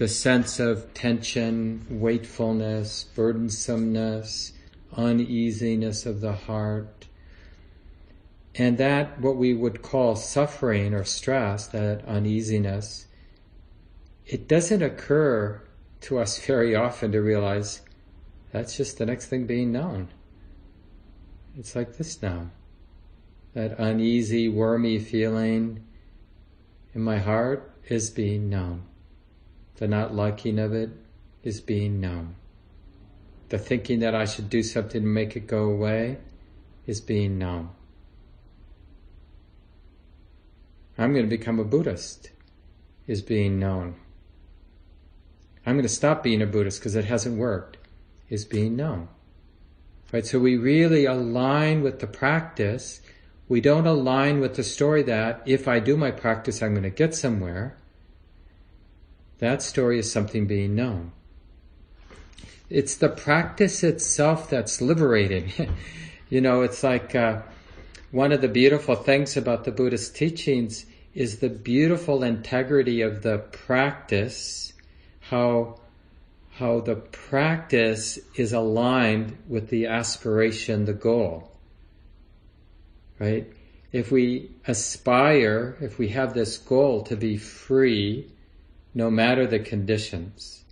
[0.01, 4.51] the sense of tension, wakefulness, burdensomeness,
[4.97, 7.05] uneasiness of the heart.
[8.55, 13.07] And that, what we would call suffering or stress, that uneasiness,
[14.25, 15.61] it doesn't occur
[16.01, 17.81] to us very often to realize
[18.51, 20.09] that's just the next thing being known.
[21.57, 22.51] It's like this now.
[23.53, 25.83] That uneasy, wormy feeling
[26.93, 28.83] in my heart is being known.
[29.75, 30.91] The not liking of it
[31.43, 32.35] is being known.
[33.49, 36.19] The thinking that I should do something to make it go away
[36.85, 37.69] is being known.
[41.01, 42.29] I'm going to become a Buddhist
[43.07, 43.95] is being known.
[45.65, 47.77] I'm going to stop being a Buddhist because it hasn't worked
[48.29, 49.07] is being known.
[50.13, 50.25] Right?
[50.25, 53.01] So we really align with the practice.
[53.49, 56.91] We don't align with the story that if I do my practice, I'm going to
[56.91, 57.77] get somewhere.
[59.39, 61.13] That story is something being known.
[62.69, 65.51] It's the practice itself that's liberating.
[66.29, 67.41] you know, it's like uh,
[68.11, 73.37] one of the beautiful things about the Buddhist teachings is the beautiful integrity of the
[73.37, 74.73] practice,
[75.19, 75.79] how
[76.51, 81.49] how the practice is aligned with the aspiration, the goal.
[83.19, 83.51] Right?
[83.91, 88.31] If we aspire, if we have this goal to be free,
[88.93, 90.63] no matter the conditions,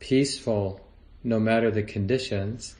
[0.00, 0.80] peaceful
[1.24, 2.74] no matter the conditions.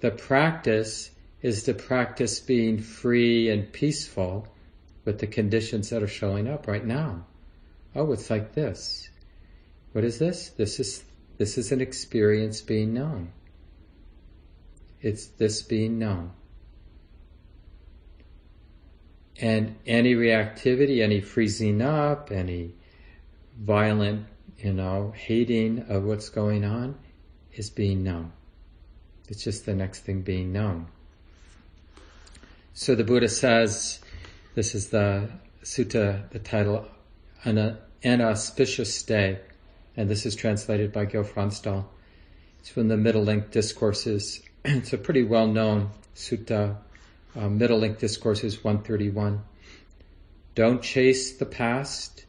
[0.00, 1.10] The practice
[1.42, 4.46] is to practice being free and peaceful
[5.04, 7.26] with the conditions that are showing up right now.
[7.94, 9.08] Oh, it's like this.
[9.92, 10.50] What is this?
[10.50, 11.04] This is
[11.38, 13.32] this is an experience being known.
[15.00, 16.32] It's this being known.
[19.40, 22.74] And any reactivity, any freezing up, any
[23.56, 24.26] violent,
[24.58, 26.96] you know, hating of what's going on
[27.52, 28.32] is being known.
[29.28, 30.88] It's just the next thing being known.
[32.72, 34.00] So the Buddha says,
[34.58, 35.28] this is the
[35.62, 36.84] sutta, the title,
[37.44, 39.38] an, auspicious day,
[39.96, 41.84] and this is translated by Gil Fronsdal.
[42.58, 44.42] It's from the Middle Length Discourses.
[44.64, 46.76] it's a pretty well known sutta,
[47.36, 49.44] uh, Middle Length Discourses 131.
[50.56, 52.24] Don't chase the past,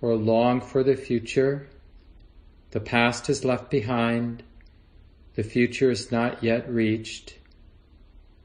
[0.00, 1.68] or long for the future.
[2.70, 4.42] The past is left behind.
[5.34, 7.36] The future is not yet reached.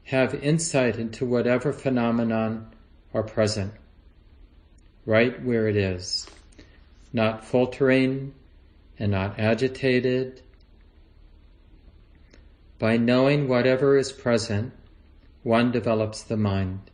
[0.02, 2.74] Have insight into whatever phenomenon
[3.14, 3.72] are present,
[5.06, 6.26] right where it is,
[7.12, 8.34] not faltering
[8.98, 10.42] and not agitated.
[12.78, 14.72] By knowing whatever is present,
[15.42, 16.90] one develops the mind.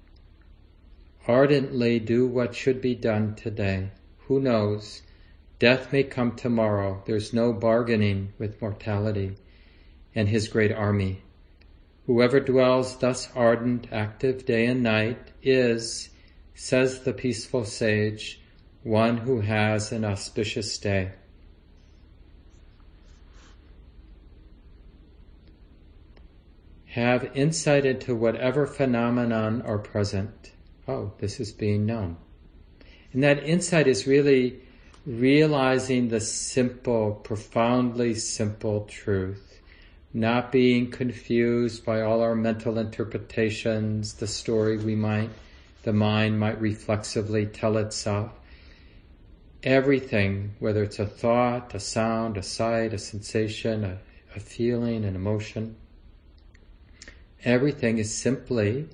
[1.26, 3.90] Ardently do what should be done today.
[4.26, 5.02] Who knows?
[5.58, 7.02] Death may come tomorrow.
[7.06, 9.36] There's no bargaining with mortality
[10.14, 11.22] and his great army.
[12.06, 16.10] Whoever dwells thus ardent, active day and night is,
[16.54, 18.40] says the peaceful sage,
[18.82, 21.12] one who has an auspicious day.
[26.86, 30.52] Have insight into whatever phenomenon are present.
[30.86, 32.18] Oh, this is being known.
[33.12, 34.60] And that insight is really
[35.06, 39.43] realizing the simple, profoundly simple truth,
[40.14, 45.28] not being confused by all our mental interpretations, the story we might,
[45.82, 48.30] the mind might reflexively tell itself.
[49.62, 53.98] Everything, whether it's a thought, a sound, a sight, a sensation, a,
[54.36, 55.76] a feeling, an emotion,
[57.44, 58.88] everything is simply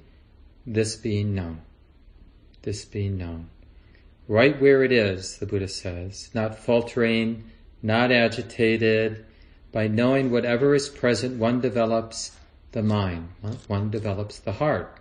[0.66, 1.60] this being known.
[2.62, 3.50] This being known
[4.30, 7.50] right where it is, the Buddha says, not faltering,
[7.82, 9.26] not agitated.
[9.72, 12.32] By knowing whatever is present, one develops
[12.72, 13.28] the mind,
[13.68, 14.98] one develops the heart.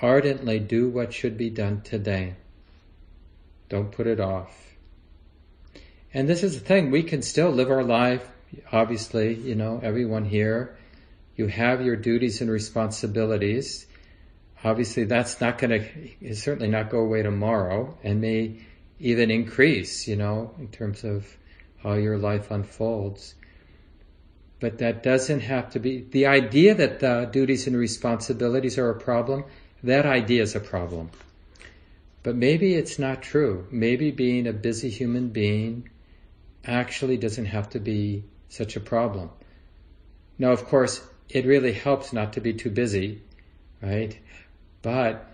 [0.00, 2.34] Ardently do what should be done today.
[3.68, 4.76] Don't put it off.
[6.12, 8.28] And this is the thing, we can still live our life,
[8.72, 10.76] obviously, you know, everyone here,
[11.36, 13.86] you have your duties and responsibilities.
[14.62, 15.86] Obviously that's not gonna,
[16.34, 18.60] certainly not go away tomorrow and may
[18.98, 21.26] even increase, you know, in terms of
[21.82, 23.34] how your life unfolds.
[24.60, 29.00] But that doesn't have to be, the idea that the duties and responsibilities are a
[29.00, 29.44] problem,
[29.82, 31.10] that idea is a problem.
[32.22, 33.66] But maybe it's not true.
[33.70, 35.88] Maybe being a busy human being
[36.64, 39.30] actually doesn't have to be such a problem.
[40.38, 43.22] Now, of course, it really helps not to be too busy,
[43.80, 44.18] right?
[44.82, 45.26] But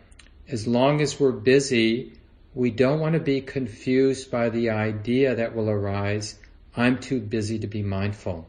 [0.48, 2.12] as long as we're busy,
[2.54, 6.38] we don't want to be confused by the idea that will arise,
[6.76, 8.46] I'm too busy to be mindful.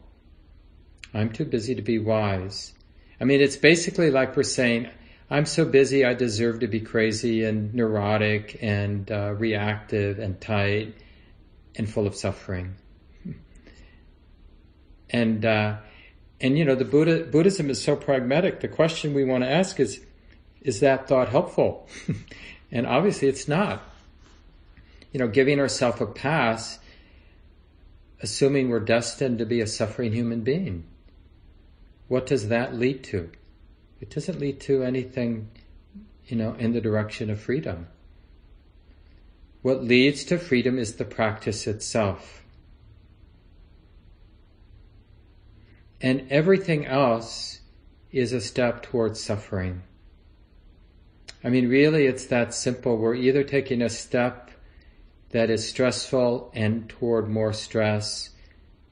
[1.14, 2.72] I'm too busy to be wise.
[3.20, 4.88] I mean, it's basically like we're saying,
[5.30, 10.94] I'm so busy, I deserve to be crazy and neurotic and uh, reactive and tight
[11.76, 12.76] and full of suffering.
[15.10, 15.78] And uh,
[16.40, 18.60] and you know, the Buddha, Buddhism is so pragmatic.
[18.60, 20.04] The question we want to ask is,
[20.60, 21.88] is that thought helpful?
[22.70, 23.82] and obviously, it's not.
[25.12, 26.78] You know, giving ourselves a pass,
[28.20, 30.84] assuming we're destined to be a suffering human being.
[32.08, 33.30] What does that lead to?
[34.00, 35.50] It doesn't lead to anything,
[36.26, 37.88] you know, in the direction of freedom.
[39.60, 42.42] What leads to freedom is the practice itself.
[46.00, 47.60] And everything else
[48.10, 49.82] is a step towards suffering.
[51.44, 52.96] I mean, really, it's that simple.
[52.96, 54.50] We're either taking a step
[55.30, 58.30] that is stressful and toward more stress,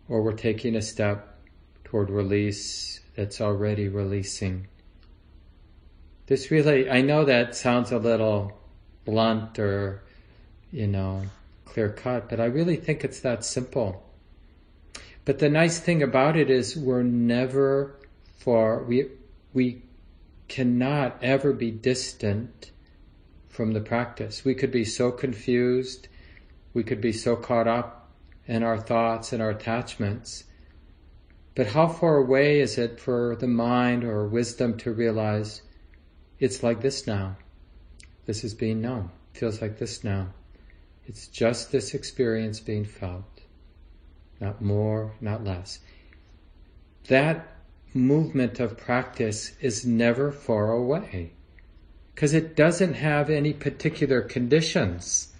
[0.08, 1.38] or we're taking a step
[1.84, 4.68] toward release that's already releasing.
[6.26, 8.52] This really, I know that sounds a little
[9.04, 10.02] blunt or,
[10.70, 11.22] you know,
[11.64, 14.02] clear cut, but I really think it's that simple.
[15.24, 17.98] But the nice thing about it is we're never
[18.38, 19.08] far, we,
[19.54, 19.82] we
[20.48, 22.70] cannot ever be distant
[23.48, 24.44] from the practice.
[24.44, 26.08] We could be so confused,
[26.74, 28.12] we could be so caught up
[28.46, 30.44] in our thoughts and our attachments.
[31.56, 35.62] But how far away is it for the mind or wisdom to realize
[36.38, 37.38] it's like this now.
[38.26, 39.10] This is being known.
[39.32, 40.34] Feels like this now.
[41.06, 43.40] It's just this experience being felt.
[44.38, 45.78] Not more, not less.
[47.08, 47.48] That
[47.94, 51.32] movement of practice is never far away
[52.14, 55.34] because it doesn't have any particular conditions.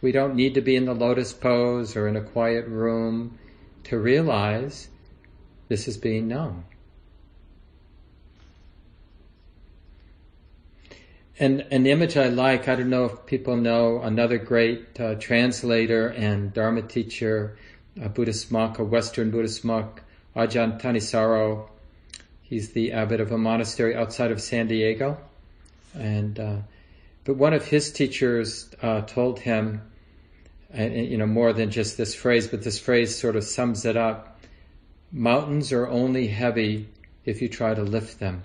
[0.00, 3.38] We don't need to be in the lotus pose or in a quiet room
[3.84, 4.88] to realize
[5.68, 6.64] this is being known.
[11.40, 16.08] And an image I like, I don't know if people know another great uh, translator
[16.08, 17.56] and Dharma teacher,
[18.00, 20.02] a Buddhist monk, a Western Buddhist monk,
[20.34, 21.68] Ajahn Thanissaro.
[22.42, 25.16] He's the abbot of a monastery outside of San Diego.
[25.94, 26.56] And, uh,
[27.22, 29.82] but one of his teachers uh, told him,
[30.70, 33.96] and, you know, more than just this phrase, but this phrase sort of sums it
[33.96, 34.37] up.
[35.10, 36.88] Mountains are only heavy
[37.24, 38.44] if you try to lift them.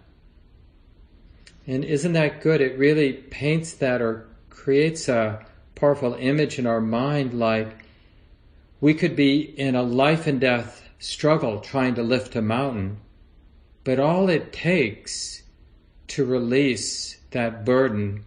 [1.68, 2.62] And isn't that good?
[2.62, 5.46] It really paints that or creates a
[5.76, 7.86] powerful image in our mind like
[8.80, 12.98] we could be in a life and death struggle trying to lift a mountain,
[13.84, 15.44] but all it takes
[16.08, 18.24] to release that burden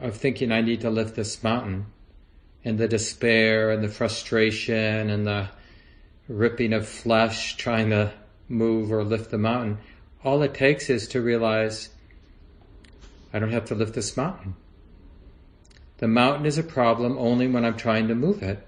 [0.00, 1.86] of thinking I need to lift this mountain
[2.64, 5.48] and the despair and the frustration and the
[6.28, 8.12] ripping of flesh trying to
[8.48, 9.78] move or lift the mountain,
[10.22, 11.90] all it takes is to realize
[13.32, 14.54] I don't have to lift this mountain.
[15.98, 18.66] The mountain is a problem only when I'm trying to move it.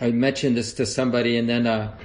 [0.00, 1.96] I mentioned this to somebody and then a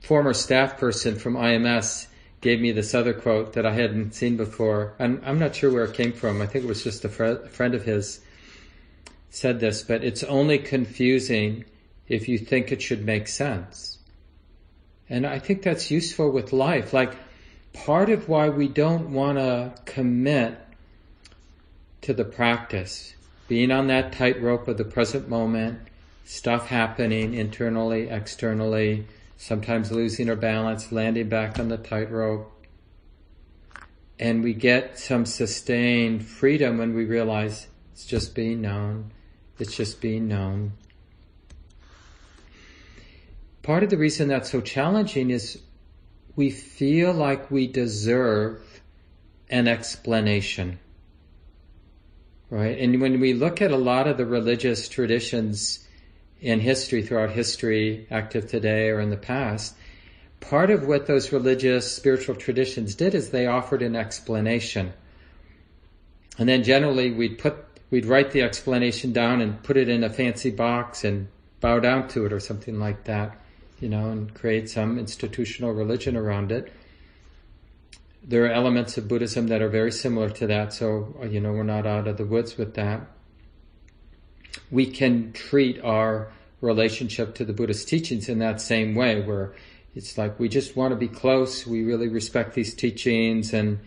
[0.00, 2.06] former staff person from IMS
[2.40, 4.94] gave me this other quote that I hadn't seen before.
[4.98, 6.40] I'm, I'm not sure where it came from.
[6.40, 8.20] I think it was just a, fr- a friend of his
[9.30, 11.64] said this, but it's only confusing
[12.08, 13.98] if you think it should make sense.
[15.08, 16.92] And I think that's useful with life.
[16.92, 17.14] Like,
[17.72, 20.58] part of why we don't want to commit
[22.02, 23.14] to the practice,
[23.48, 25.80] being on that tightrope of the present moment,
[26.24, 29.06] stuff happening internally, externally,
[29.36, 32.52] sometimes losing our balance, landing back on the tightrope.
[34.18, 39.12] And we get some sustained freedom when we realize it's just being known.
[39.58, 40.72] It's just being known.
[43.68, 45.58] Part of the reason that's so challenging is
[46.36, 48.62] we feel like we deserve
[49.50, 50.78] an explanation.
[52.48, 52.78] Right?
[52.78, 55.86] And when we look at a lot of the religious traditions
[56.40, 59.76] in history, throughout history, active today or in the past,
[60.40, 64.94] part of what those religious spiritual traditions did is they offered an explanation.
[66.38, 70.08] And then generally we'd put, we'd write the explanation down and put it in a
[70.08, 71.28] fancy box and
[71.60, 73.38] bow down to it or something like that,
[73.80, 76.72] you know, and create some institutional religion around it.
[78.22, 81.62] There are elements of Buddhism that are very similar to that, so, you know, we're
[81.62, 83.08] not out of the woods with that
[84.70, 89.54] we can treat our relationship to the Buddhist teachings in that same way, where
[89.94, 93.78] it's like we just want to be close, we really respect these teachings, and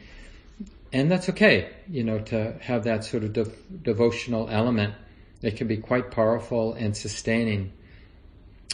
[0.93, 4.93] and that's okay, you know, to have that sort of de- devotional element.
[5.41, 7.71] It can be quite powerful and sustaining,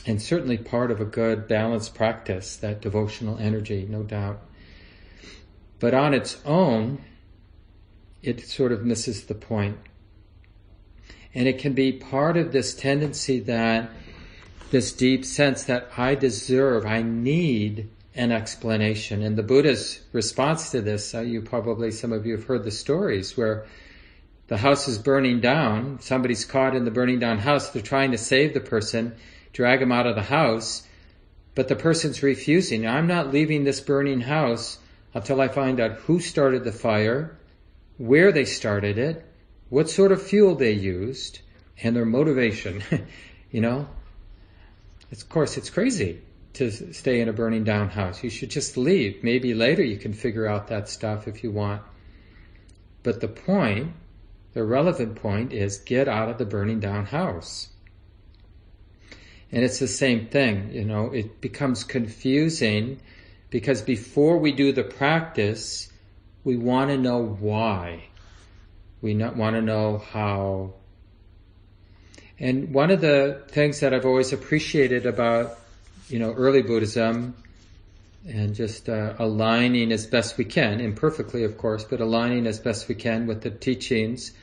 [0.06, 2.56] and certainly part of a good balanced practice.
[2.58, 4.42] That devotional energy, no doubt.
[5.80, 7.02] But on its own,
[8.22, 9.78] it sort of misses the point.
[11.34, 13.92] And it can be part of this tendency that
[14.72, 19.22] this deep sense that I deserve, I need an explanation.
[19.22, 22.72] And the Buddha's response to this, uh, you probably, some of you have heard the
[22.72, 23.66] stories where
[24.48, 28.18] the house is burning down, somebody's caught in the burning down house, they're trying to
[28.18, 29.16] save the person,
[29.58, 30.84] drag him out of the house,
[31.56, 32.86] but the person's refusing.
[32.86, 34.78] I'm not leaving this burning house
[35.16, 37.36] until I find out who started the fire,
[37.98, 39.26] where they started it,
[39.70, 41.40] what sort of fuel they used,
[41.82, 42.84] and their motivation.
[43.52, 43.90] you know,
[45.12, 46.22] of course, it's crazy
[46.54, 48.24] to stay in a burning down house.
[48.24, 49.24] You should just leave.
[49.24, 51.82] Maybe later you can figure out that stuff if you want.
[53.02, 53.94] But the point,
[54.54, 57.70] the relevant point is get out of the burning down house.
[59.52, 63.00] And it's the same thing, you know, it becomes confusing
[63.50, 65.90] because before we do the practice,
[66.44, 68.04] we want to know why.
[69.02, 70.74] We want to know how.
[72.40, 75.58] And one of the things that I've always appreciated about,
[76.10, 77.36] you know, early Buddhism
[78.28, 82.90] and just uh, aligning as best we can, imperfectly of course, but aligning as best
[82.90, 84.34] we can with the teachings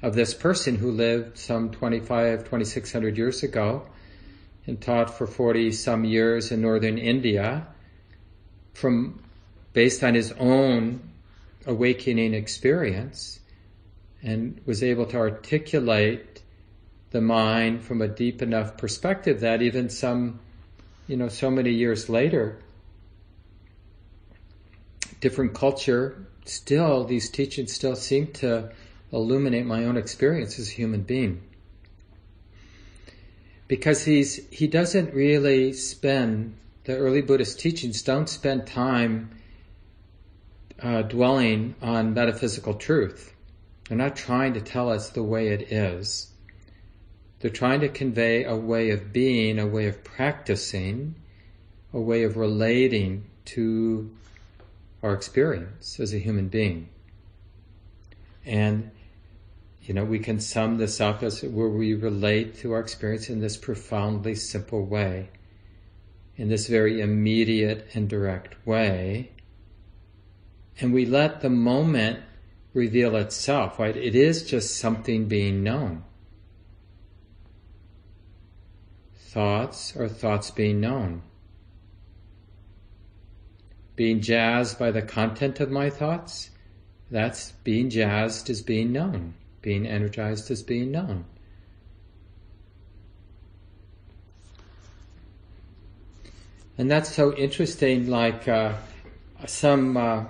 [0.00, 3.86] of this person who lived some 25, 2600 years ago
[4.66, 7.66] and taught for 40 some years in northern India
[8.74, 9.22] from
[9.72, 11.00] based on his own
[11.66, 13.40] awakening experience
[14.22, 16.42] and was able to articulate
[17.10, 20.40] the mind from a deep enough perspective that even some,
[21.06, 22.58] you know, so many years later,
[25.20, 28.70] different culture, still, these teachings still seem to
[29.12, 31.42] illuminate my own experience as a human being.
[33.68, 39.30] Because he's, he doesn't really spend, the early Buddhist teachings don't spend time
[40.82, 43.34] uh, dwelling on metaphysical truth.
[43.88, 46.32] They're not trying to tell us the way it is.
[47.40, 51.14] They're trying to convey a way of being, a way of practicing,
[51.92, 54.10] a way of relating to
[55.02, 56.88] our experience as a human being.
[58.44, 58.90] And,
[59.88, 63.40] you know, we can sum this up as where we relate to our experience in
[63.40, 65.30] this profoundly simple way,
[66.36, 69.32] in this very immediate and direct way.
[70.78, 72.20] And we let the moment
[72.74, 73.96] reveal itself, right?
[73.96, 76.04] It is just something being known.
[79.16, 81.22] Thoughts are thoughts being known.
[83.96, 86.50] Being jazzed by the content of my thoughts,
[87.10, 89.32] that's being jazzed as being known.
[89.62, 91.24] Being energized as being known.
[96.78, 98.74] And that's so interesting, like uh,
[99.46, 100.24] some uh,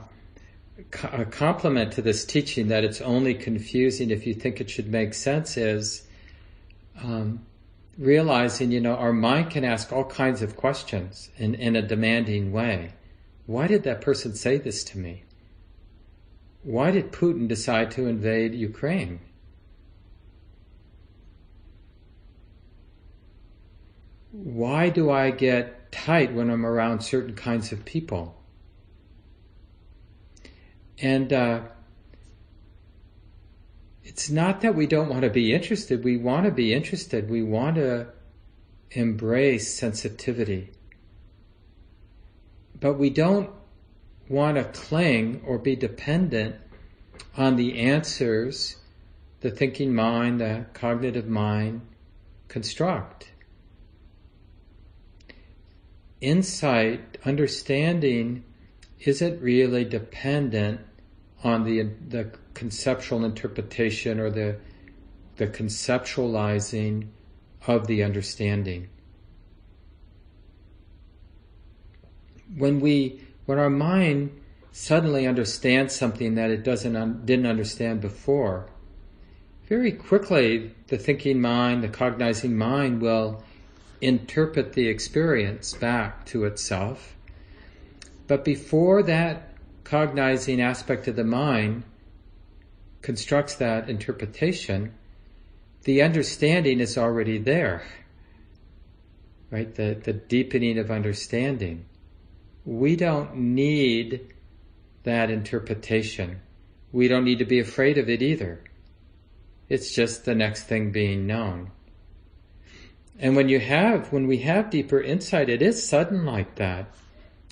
[1.12, 5.12] a complement to this teaching that it's only confusing if you think it should make
[5.12, 6.06] sense is
[7.02, 7.44] um,
[7.98, 12.52] realizing, you know, our mind can ask all kinds of questions in, in a demanding
[12.52, 12.92] way.
[13.46, 15.24] Why did that person say this to me?
[16.62, 19.20] Why did Putin decide to invade Ukraine?
[24.32, 28.36] Why do I get tight when I'm around certain kinds of people?
[31.00, 31.62] And uh,
[34.04, 36.04] it's not that we don't want to be interested.
[36.04, 37.30] We want to be interested.
[37.30, 38.08] We want to
[38.90, 40.70] embrace sensitivity.
[42.78, 43.50] But we don't
[44.28, 46.56] want to cling or be dependent
[47.36, 48.76] on the answers
[49.40, 51.80] the thinking mind, the cognitive mind
[52.48, 53.30] construct.
[56.20, 58.42] Insight, understanding,
[59.00, 60.80] isn't really dependent
[61.44, 64.56] on the the conceptual interpretation or the
[65.36, 67.06] the conceptualizing
[67.68, 68.88] of the understanding.
[72.56, 74.38] When we, when our mind
[74.72, 78.68] suddenly understands something that it doesn't un, didn't understand before,
[79.66, 83.42] very quickly the thinking mind, the cognizing mind will
[84.02, 87.16] interpret the experience back to itself.
[88.26, 91.84] But before that cognizing aspect of the mind
[93.00, 94.92] constructs that interpretation,
[95.84, 97.82] the understanding is already there.
[99.50, 99.74] Right?
[99.74, 101.86] The, the deepening of understanding.
[102.68, 104.34] We don't need
[105.04, 106.42] that interpretation.
[106.92, 108.62] We don't need to be afraid of it either.
[109.70, 111.70] It's just the next thing being known.
[113.18, 116.90] And when you have, when we have deeper insight, it is sudden like that.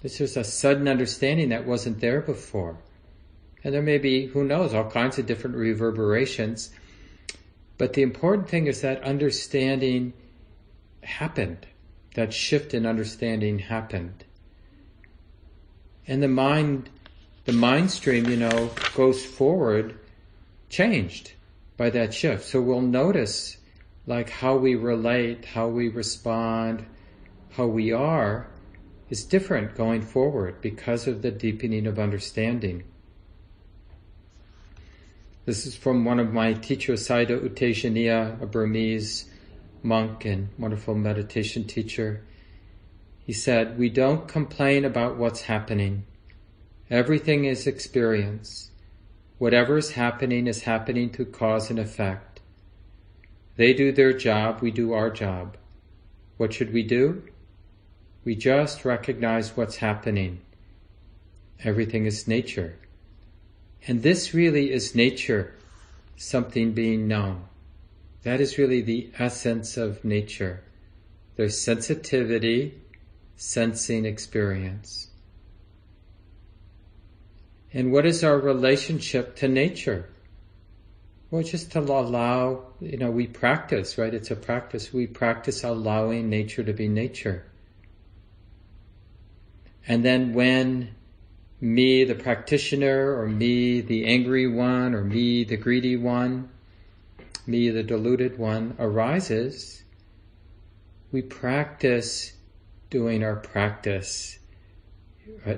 [0.03, 2.77] It's just a sudden understanding that wasn't there before.
[3.65, 6.69] And there may be, who knows, all kinds of different reverberations.
[7.79, 10.13] But the important thing is that understanding
[11.03, 11.67] happened.
[12.17, 14.26] That shift in understanding happened.
[16.07, 16.89] And the mind,
[17.45, 19.99] the mind stream, you know, goes forward,
[20.69, 21.33] changed
[21.77, 22.45] by that shift.
[22.45, 23.57] So we'll notice
[24.07, 26.87] like how we relate, how we respond,
[27.51, 28.49] how we are
[29.11, 32.85] is different going forward because of the deepening of understanding.
[35.45, 39.31] This is from one of my teachers, Sayadaw U a Burmese
[39.83, 42.25] monk and wonderful meditation teacher.
[43.27, 46.05] He said, We don't complain about what's happening.
[46.89, 48.71] Everything is experience.
[49.39, 52.41] Whatever is happening is happening through cause and effect.
[53.57, 55.57] They do their job, we do our job.
[56.37, 57.25] What should we do?
[58.25, 60.41] We just recognize what's happening.
[61.65, 62.77] Everything is nature.
[63.89, 65.53] And this really is nature,
[66.17, 67.47] something being known.
[68.23, 70.63] That is really the essence of nature.
[71.35, 72.83] There's sensitivity,
[73.37, 75.09] sensing experience.
[77.73, 80.09] And what is our relationship to nature?
[81.31, 84.15] Well, just to allow, you know, we practice, right?
[84.15, 84.93] It's a practice.
[84.93, 87.45] We practice allowing nature to be nature.
[89.87, 90.95] And then when
[91.61, 96.49] me, the practitioner, or me, the angry one, or me, the greedy one,
[97.47, 99.83] me, the deluded one, arises,
[101.13, 102.33] we practice
[102.91, 104.39] doing our practice,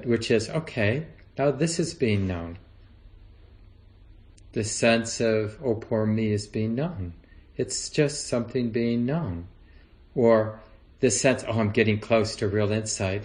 [0.04, 1.06] which is, okay,
[1.36, 2.58] now this is being known.
[4.52, 7.14] The sense of, oh, poor me is being known.
[7.56, 9.48] It's just something being known.
[10.14, 10.60] Or
[11.00, 13.24] the sense, oh, I'm getting close to real insight.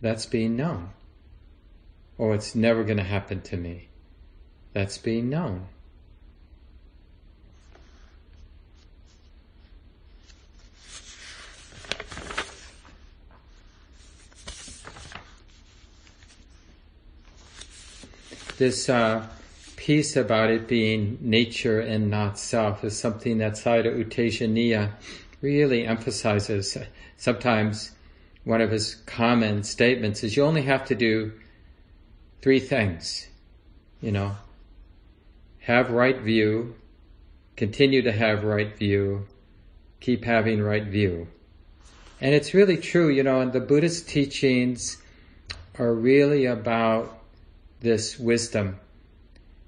[0.00, 0.90] That's being known
[2.22, 3.88] or it's never going to happen to me.
[4.72, 5.66] That's being known.
[18.62, 19.26] This uh,
[19.74, 24.92] piece about it being nature and not self is something that Sayadaw U Tejaniya
[25.40, 26.78] really emphasizes.
[27.16, 27.90] Sometimes
[28.44, 31.32] one of his common statements is you only have to do
[32.40, 33.26] three things.
[34.00, 34.36] You know,
[35.58, 36.76] have right view,
[37.56, 39.26] continue to have right view,
[39.98, 41.26] keep having right view.
[42.20, 45.02] And it's really true, you know, and the Buddhist teachings
[45.80, 47.21] are really about
[47.82, 48.78] this wisdom,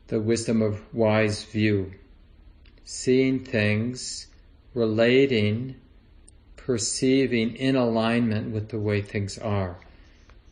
[0.07, 1.93] the wisdom of wise view,
[2.85, 4.29] seeing things,
[4.73, 5.75] relating,
[6.57, 9.77] perceiving in alignment with the way things are.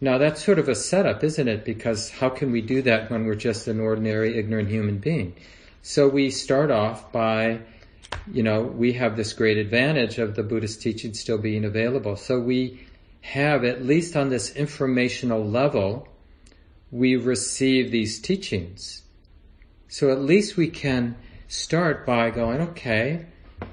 [0.01, 1.65] Now that's sort of a setup, isn't it?
[1.65, 5.35] Because how can we do that when we're just an ordinary ignorant human being?
[5.83, 7.61] So we start off by,
[8.33, 12.17] you know, we have this great advantage of the Buddhist teaching still being available.
[12.17, 12.85] So we
[13.21, 16.09] have, at least on this informational level,
[16.93, 19.03] we receive these teachings.
[19.89, 21.17] So at least we can
[21.49, 23.27] start by going, okay,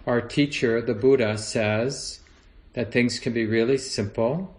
[0.07, 2.21] our teacher, the Buddha, says
[2.73, 4.55] that things can be really simple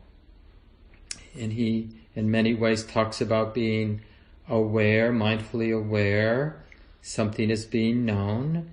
[1.39, 4.03] and he in many ways talks about being
[4.49, 6.63] aware, mindfully aware,
[7.03, 8.71] something is being known,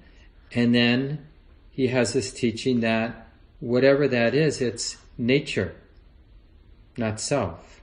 [0.52, 1.26] and then
[1.70, 3.28] he has this teaching that
[3.60, 5.76] whatever that is, it's nature,
[6.98, 7.77] not self.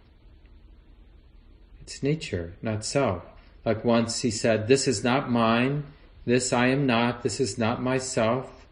[1.85, 3.25] It's nature, not self.
[3.63, 5.85] Like once he said, this is not mine,
[6.25, 8.67] this I am not, this is not myself.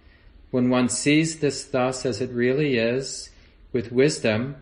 [0.50, 3.28] When one sees this thus as it really is,
[3.70, 4.56] with wisdom,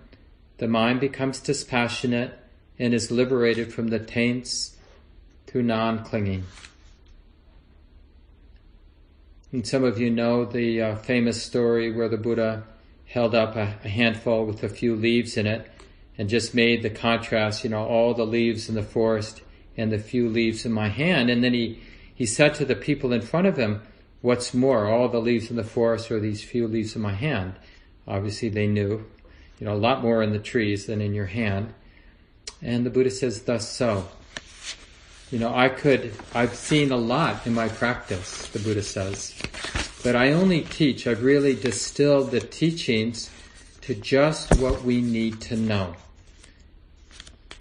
[0.59, 2.37] the mind becomes dispassionate
[2.77, 4.77] and is liberated from the taints
[5.47, 6.45] through non-clinging.
[9.53, 12.65] And some of you know the uh, famous story where the Buddha
[13.07, 15.71] held up a, a handful with a few leaves in it
[16.21, 19.41] and just made the contrast, you know, all the leaves in the forest
[19.79, 21.31] and the few leaves in my hand.
[21.31, 21.81] And then he,
[22.15, 23.81] he said to the people in front of him,
[24.21, 27.55] what's more, all the leaves in the forest or these few leaves in my hand?
[28.07, 29.03] Obviously they knew,
[29.59, 31.73] you know, a lot more in the trees than in your hand.
[32.61, 34.07] And the Buddha says, thus so.
[35.31, 39.35] You know, I could, I've seen a lot in my practice, the Buddha says,
[40.03, 43.31] but I only teach, I've really distilled the teachings
[43.81, 45.97] to just what we need to know.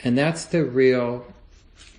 [0.03, 1.25] And that's the real,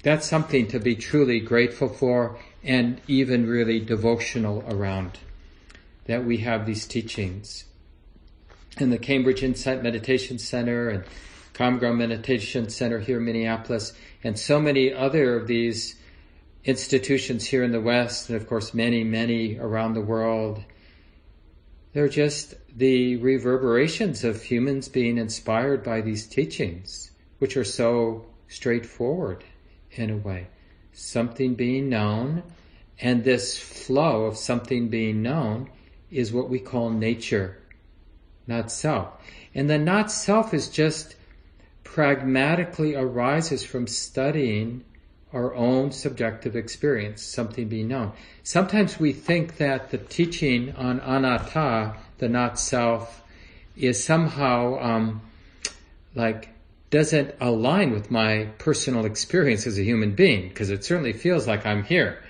[0.03, 5.19] that's something to be truly grateful for and even really devotional around.
[6.07, 7.65] That we have these teachings.
[8.79, 11.05] And the Cambridge Insight Meditation Center and
[11.53, 13.93] Ground Meditation Center here in Minneapolis,
[14.25, 15.95] and so many other of these
[16.65, 20.63] institutions here in the West, and of course many, many around the world.
[21.93, 27.10] They're just the reverberations of humans being inspired by these teachings,
[27.41, 29.43] which are so straightforward
[29.93, 30.47] in a way.
[30.93, 32.43] Something being known,
[33.01, 35.68] and this flow of something being known
[36.11, 37.57] is what we call nature,
[38.47, 39.09] not self.
[39.55, 41.16] And the not self is just
[41.82, 44.84] pragmatically arises from studying
[45.32, 48.12] our own subjective experience, something being known.
[48.43, 53.22] Sometimes we think that the teaching on anatta, the not self,
[53.76, 55.22] is somehow um,
[56.14, 56.49] like
[56.91, 61.64] doesn't align with my personal experience as a human being, because it certainly feels like
[61.64, 62.22] I'm here.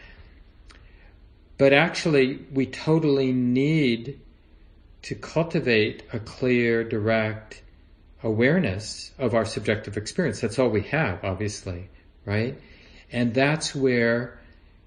[1.56, 4.20] But actually, we totally need
[5.02, 7.62] to cultivate a clear, direct,
[8.22, 10.40] awareness of our subjective experience.
[10.40, 11.88] That's all we have, obviously,
[12.26, 12.58] right?
[13.10, 14.38] And that's where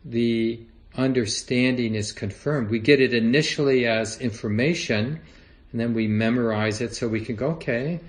[0.06, 0.62] the
[0.96, 2.70] understanding is confirmed.
[2.70, 5.20] We get it initially as information,
[5.72, 8.00] and then we memorize it so we can go, okay,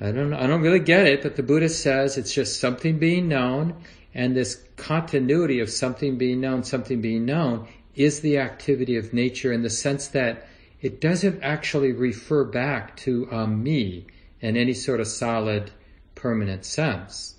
[0.00, 3.28] I don't, I don't really get it, but the Buddha says it's just something being
[3.28, 3.74] known,
[4.14, 9.52] and this continuity of something being known, something being known, is the activity of nature
[9.52, 10.46] in the sense that
[10.80, 14.06] it doesn't actually refer back to um, me
[14.40, 15.70] in any sort of solid,
[16.14, 17.34] permanent sense.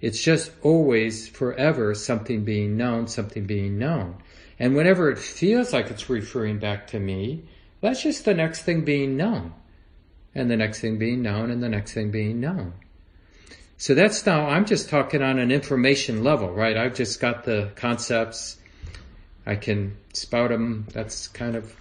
[0.00, 4.18] It's just always, forever, something being known, something being known.
[4.58, 7.42] And whenever it feels like it's referring back to me,
[7.80, 9.52] that's just the next thing being known.
[10.36, 12.74] And the next thing being known, and the next thing being known.
[13.78, 16.76] So that's now, I'm just talking on an information level, right?
[16.76, 18.58] I've just got the concepts.
[19.46, 20.88] I can spout them.
[20.92, 21.74] That's kind of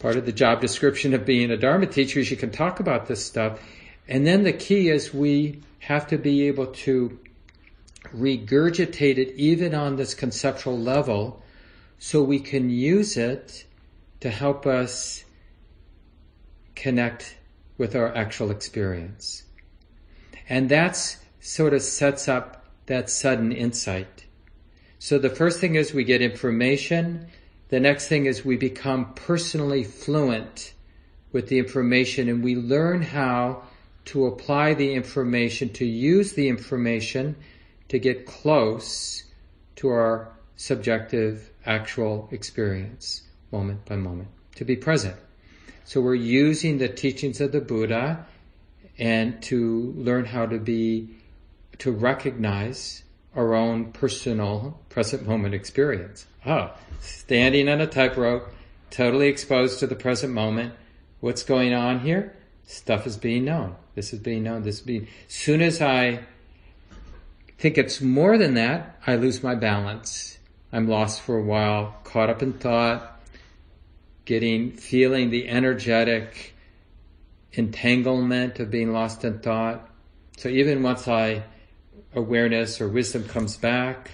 [0.00, 3.06] part of the job description of being a Dharma teacher is you can talk about
[3.06, 3.60] this stuff.
[4.08, 7.20] And then the key is we have to be able to
[8.12, 11.40] regurgitate it even on this conceptual level
[12.00, 13.64] so we can use it
[14.18, 15.24] to help us
[16.74, 17.36] connect
[17.78, 19.44] with our actual experience.
[20.48, 24.26] And that's sort of sets up that sudden insight.
[24.98, 27.26] So the first thing is we get information
[27.72, 30.74] the next thing is we become personally fluent
[31.32, 33.62] with the information and we learn how
[34.04, 37.34] to apply the information, to use the information
[37.88, 39.22] to get close
[39.76, 45.16] to our subjective actual experience moment by moment, to be present.
[45.84, 48.26] So we're using the teachings of the Buddha
[48.98, 51.10] and to learn how to be,
[51.78, 53.02] to recognize
[53.34, 56.26] our own personal present moment experience.
[56.46, 58.52] Oh, standing on a tightrope,
[58.90, 60.74] totally exposed to the present moment.
[61.20, 62.36] What's going on here?
[62.64, 63.76] Stuff is being known.
[63.94, 64.62] This is being known.
[64.62, 65.08] This is being.
[65.28, 66.20] Soon as I
[67.58, 70.38] think it's more than that, I lose my balance.
[70.72, 73.20] I'm lost for a while, caught up in thought,
[74.32, 76.54] getting, feeling the energetic
[77.52, 79.86] entanglement of being lost in thought.
[80.38, 81.42] So even once I,
[82.14, 84.10] awareness or wisdom comes back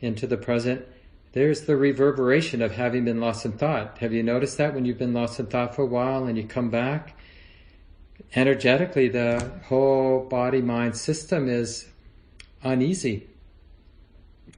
[0.00, 0.86] into the present,
[1.32, 3.98] there's the reverberation of having been lost in thought.
[3.98, 6.44] Have you noticed that when you've been lost in thought for a while and you
[6.44, 7.14] come back?
[8.34, 11.86] Energetically, the whole body mind system is
[12.62, 13.26] uneasy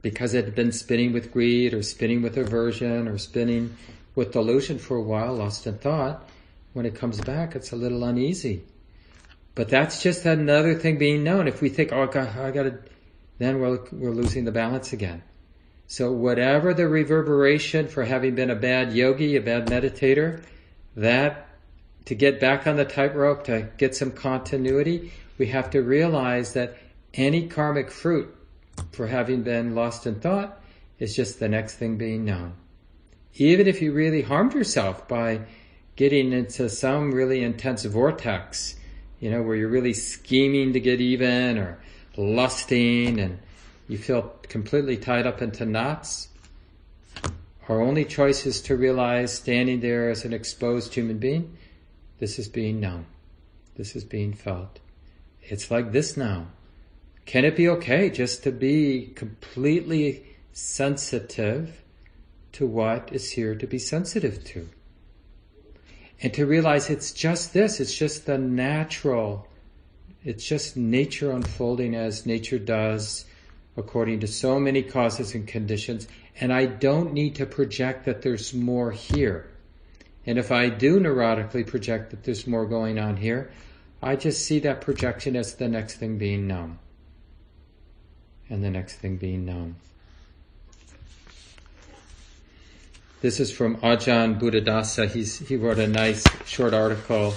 [0.01, 3.75] because it had been spinning with greed or spinning with aversion or spinning
[4.15, 6.27] with delusion for a while, lost in thought.
[6.73, 8.63] When it comes back, it's a little uneasy.
[9.55, 11.47] But that's just another thing being known.
[11.47, 12.79] If we think, oh, I got, I got to,
[13.37, 15.21] then we're, we're losing the balance again.
[15.85, 20.43] So whatever the reverberation for having been a bad yogi, a bad meditator,
[20.95, 21.49] that
[22.05, 26.77] to get back on the tightrope, to get some continuity, we have to realize that
[27.13, 28.35] any karmic fruit
[28.91, 30.61] for having been lost in thought
[30.99, 32.53] is just the next thing being known.
[33.35, 35.41] Even if you really harmed yourself by
[35.95, 38.75] getting into some really intense vortex,
[39.19, 41.79] you know, where you're really scheming to get even or
[42.17, 43.39] lusting and
[43.87, 46.29] you feel completely tied up into knots,
[47.69, 51.57] our only choice is to realize standing there as an exposed human being,
[52.19, 53.05] this is being known.
[53.75, 54.79] This is being felt.
[55.41, 56.47] It's like this now.
[57.25, 61.82] Can it be okay just to be completely sensitive
[62.53, 64.69] to what is here to be sensitive to?
[66.21, 69.47] And to realize it's just this, it's just the natural,
[70.23, 73.25] it's just nature unfolding as nature does
[73.75, 76.07] according to so many causes and conditions.
[76.39, 79.49] And I don't need to project that there's more here.
[80.25, 83.51] And if I do neurotically project that there's more going on here,
[84.01, 86.79] I just see that projection as the next thing being known.
[88.49, 89.75] And the next thing being known.
[93.23, 95.09] This is from Ajahn Buddhadasa.
[95.09, 97.33] He's, he wrote a nice short article,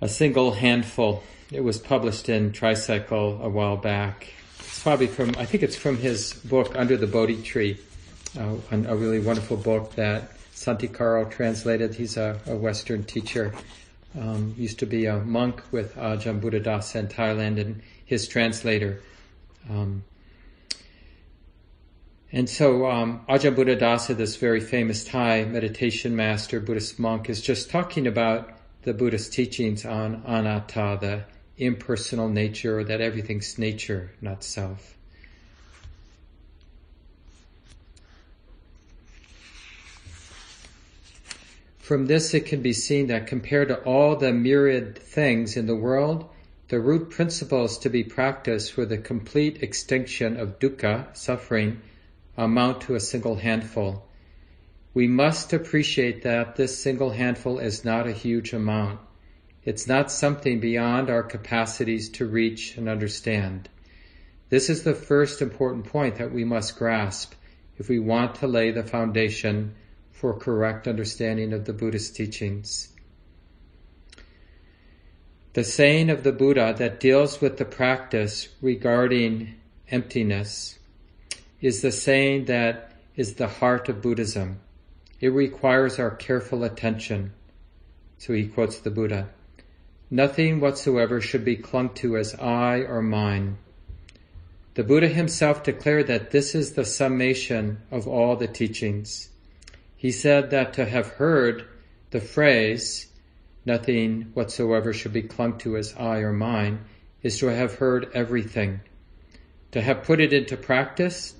[0.00, 1.22] A Single Handful.
[1.52, 4.28] It was published in Tricycle a while back.
[4.60, 7.76] It's probably from, I think it's from his book, Under the Bodhi Tree,
[8.40, 11.94] uh, a really wonderful book that Santikaro translated.
[11.94, 13.52] He's a, a Western teacher.
[14.18, 19.02] Um, used to be a monk with Ajahn Buddhadasa in Thailand and his translator.
[19.68, 20.02] Um,
[22.30, 27.70] and so um, Ajahn Buddhadasa, this very famous Thai meditation master, Buddhist monk, is just
[27.70, 28.50] talking about
[28.82, 31.24] the Buddhist teachings on anatta, the
[31.56, 34.94] impersonal nature, that everything's nature, not self.
[41.78, 45.74] From this, it can be seen that compared to all the myriad things in the
[45.74, 46.28] world,
[46.68, 51.80] the root principles to be practiced for the complete extinction of dukkha, suffering,
[52.38, 54.08] amount to a single handful.
[54.94, 59.00] We must appreciate that this single handful is not a huge amount.
[59.64, 63.68] It's not something beyond our capacities to reach and understand.
[64.50, 67.34] This is the first important point that we must grasp
[67.76, 69.74] if we want to lay the foundation
[70.12, 72.88] for correct understanding of the Buddhist teachings.
[75.54, 79.54] The saying of the Buddha that deals with the practice regarding
[79.90, 80.77] emptiness
[81.60, 84.60] is the saying that is the heart of Buddhism.
[85.20, 87.32] It requires our careful attention.
[88.18, 89.28] So he quotes the Buddha.
[90.10, 93.58] Nothing whatsoever should be clung to as I or mine.
[94.74, 99.28] The Buddha himself declared that this is the summation of all the teachings.
[99.96, 101.66] He said that to have heard
[102.10, 103.08] the phrase,
[103.66, 106.84] nothing whatsoever should be clung to as I or mine,
[107.22, 108.80] is to have heard everything.
[109.72, 111.34] To have put it into practice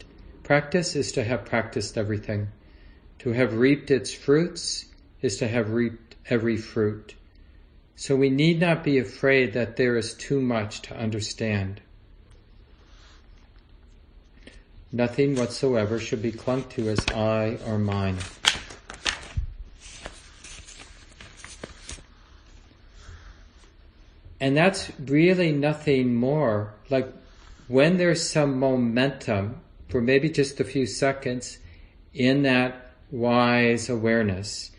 [0.49, 2.49] Practice is to have practiced everything.
[3.19, 4.87] To have reaped its fruits
[5.21, 7.15] is to have reaped every fruit.
[7.97, 11.83] So we need not be afraid that there is too much to understand.
[14.91, 18.17] Nothing whatsoever should be clung to as I or mine.
[24.41, 26.73] And that's really nothing more.
[26.89, 27.13] Like
[27.67, 31.59] when there's some momentum for maybe just a few seconds
[32.13, 34.71] in that wise awareness.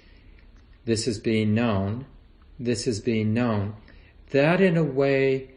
[0.85, 2.05] This is being known.
[2.59, 3.75] This is being known.
[4.31, 5.51] That in a way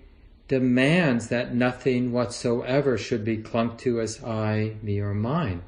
[0.48, 5.62] demands that nothing whatsoever should be clung to as I, me, or mine.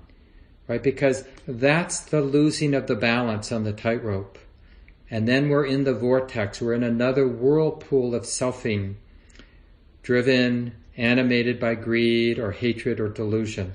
[0.68, 0.82] Right?
[0.82, 4.39] Because that's the losing of the balance on the tightrope.
[5.11, 6.61] And then we're in the vortex.
[6.61, 8.95] We're in another whirlpool of selfing,
[10.03, 13.74] driven animated by greed or hatred or delusion.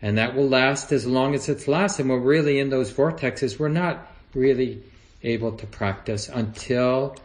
[0.00, 2.02] And that will last as long as it's lasted.
[2.02, 3.58] And we're really in those vortexes.
[3.58, 4.82] We're not really
[5.22, 7.16] able to practice until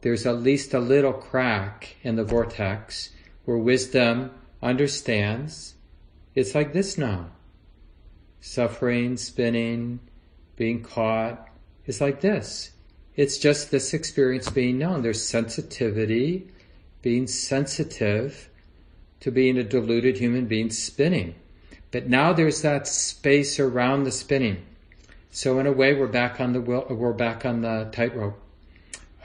[0.00, 3.10] there's at least a little crack in the vortex
[3.44, 5.74] where wisdom understands
[6.38, 7.30] it's like this now.
[8.40, 9.98] Suffering, spinning,
[10.54, 11.48] being caught.
[11.84, 12.70] It's like this.
[13.16, 15.02] It's just this experience being known.
[15.02, 16.48] There's sensitivity,
[17.02, 18.47] being sensitive
[19.20, 21.34] to being a deluded human being spinning.
[21.90, 24.64] But now there's that space around the spinning.
[25.30, 28.40] So in a way, we're back on the we're back on the tightrope.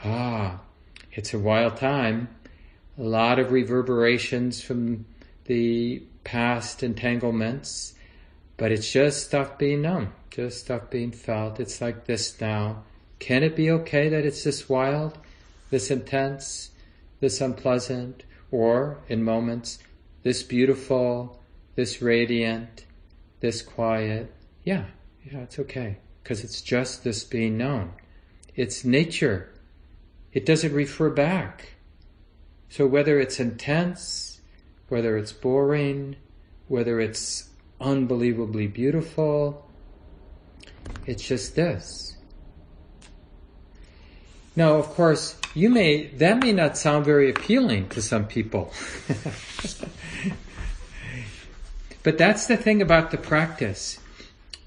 [0.03, 0.59] Ah,
[1.11, 2.29] it's a wild time.
[2.97, 5.05] A lot of reverberations from
[5.45, 7.95] the past entanglements,
[8.57, 11.59] but it's just stuff being known, just stuff being felt.
[11.59, 12.83] It's like this now.
[13.19, 15.17] Can it be okay that it's this wild,
[15.69, 16.71] this intense,
[17.19, 18.23] this unpleasant,
[18.53, 19.79] or in moments,
[20.21, 21.41] this beautiful,
[21.73, 22.85] this radiant,
[23.39, 24.31] this quiet.
[24.63, 24.85] Yeah,
[25.29, 25.97] Yeah, it's okay.
[26.21, 27.93] Because it's just this being known.
[28.55, 29.49] It's nature.
[30.31, 31.73] It doesn't refer back.
[32.69, 34.39] So whether it's intense,
[34.87, 36.15] whether it's boring,
[36.67, 37.49] whether it's
[37.81, 39.67] unbelievably beautiful,
[41.07, 42.17] it's just this.
[44.55, 48.73] Now, of course, you may, that may not sound very appealing to some people.
[52.03, 53.99] but that's the thing about the practice.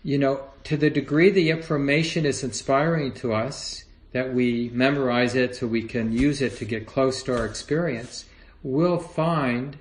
[0.03, 5.57] You know, to the degree the information is inspiring to us, that we memorize it
[5.57, 8.25] so we can use it to get close to our experience,
[8.63, 9.77] we'll find,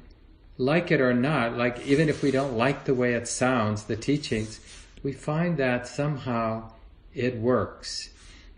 [0.57, 3.95] like it or not, like even if we don't like the way it sounds, the
[3.95, 4.59] teachings,
[5.03, 6.69] we find that somehow
[7.13, 8.09] it works.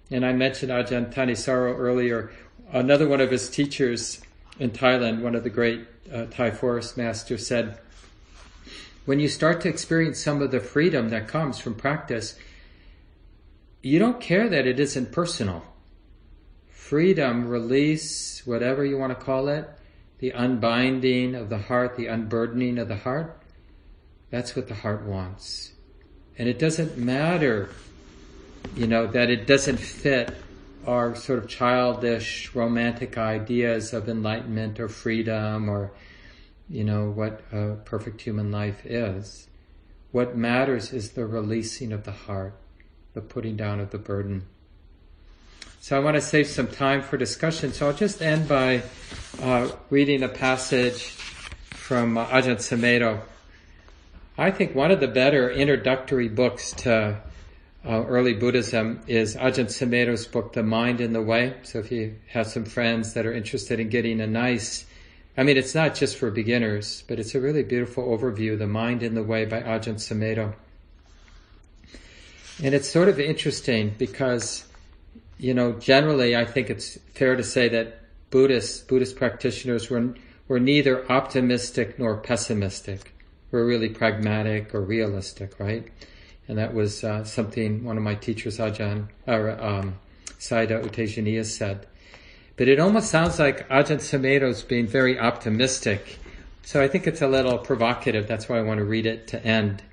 [0.09, 2.31] And I mentioned Ajahn Thanissaro earlier.
[2.71, 4.21] Another one of his teachers
[4.59, 7.77] in Thailand, one of the great uh, Thai forest masters, said,
[9.05, 12.37] when you start to experience some of the freedom that comes from practice,
[13.81, 15.63] you don't care that it isn't personal.
[16.69, 19.69] Freedom, release, whatever you want to call it,
[20.19, 23.41] the unbinding of the heart, the unburdening of the heart,
[24.29, 25.71] that's what the heart wants.
[26.37, 27.69] And it doesn't matter
[28.75, 30.35] you know, that it doesn't fit
[30.85, 35.91] our sort of childish romantic ideas of enlightenment or freedom or,
[36.69, 39.47] you know, what a perfect human life is.
[40.11, 42.55] What matters is the releasing of the heart,
[43.13, 44.47] the putting down of the burden.
[45.79, 47.73] So I want to save some time for discussion.
[47.73, 48.83] So I'll just end by
[49.41, 51.03] uh, reading a passage
[51.71, 53.21] from uh, Ajahn Sumedho.
[54.37, 57.21] I think one of the better introductory books to
[57.87, 61.55] uh, early Buddhism is Ajahn Sumedho's book, The Mind and the Way.
[61.63, 64.85] So if you have some friends that are interested in getting a nice,
[65.37, 69.03] I mean, it's not just for beginners, but it's a really beautiful overview, The Mind
[69.03, 70.53] and the Way by Ajahn Sumedho.
[72.61, 74.65] And it's sort of interesting because,
[75.37, 80.13] you know, generally I think it's fair to say that Buddhists, Buddhist practitioners were,
[80.49, 83.13] were neither optimistic nor pessimistic.
[83.51, 85.87] We're really pragmatic or realistic, right?
[86.47, 89.99] And that was uh, something one of my teachers, Ajahn or um,
[90.39, 91.87] Sayadaw U Tejaniya said.
[92.55, 96.19] But it almost sounds like Ajahn Sumedho's being very optimistic.
[96.63, 98.27] So I think it's a little provocative.
[98.27, 99.83] That's why I want to read it to end.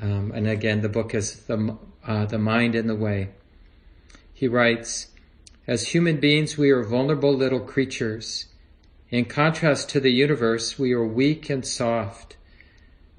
[0.00, 3.28] Um, and again, the book is the uh, the mind and the way.
[4.32, 5.08] He writes,
[5.66, 8.46] as human beings, we are vulnerable little creatures.
[9.10, 12.36] In contrast to the universe, we are weak and soft.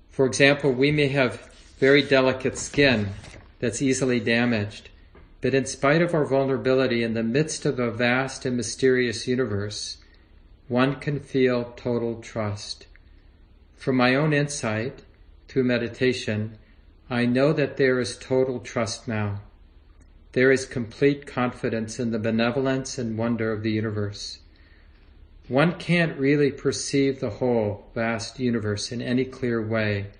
[0.09, 1.52] For example, we may have
[1.83, 3.09] very delicate skin
[3.59, 4.89] that's easily damaged.
[5.41, 9.97] But in spite of our vulnerability in the midst of a vast and mysterious universe,
[10.69, 12.87] one can feel total trust.
[13.75, 15.03] From my own insight,
[15.49, 16.57] through meditation,
[17.09, 19.41] I know that there is total trust now.
[20.31, 24.39] There is complete confidence in the benevolence and wonder of the universe.
[25.49, 30.11] One can't really perceive the whole vast universe in any clear way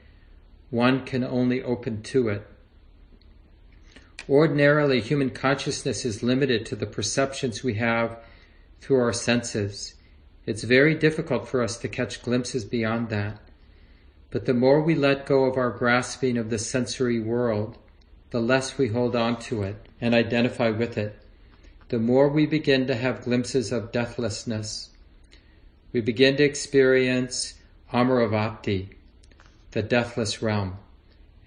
[0.74, 2.48] one can only open to it.
[4.28, 8.18] Ordinarily, human consciousness is limited to the perceptions we have
[8.82, 9.94] through our senses.
[10.48, 13.40] It's very difficult for us to catch glimpses beyond that.
[14.32, 17.78] But the more we let go of our grasping of the sensory world,
[18.32, 21.16] the less we hold on to it and identify with it,
[21.90, 24.90] the more we begin to have glimpses of deathlessness.
[25.92, 27.54] We begin to experience
[27.94, 28.96] Amaravati,
[29.74, 30.78] the deathless realm.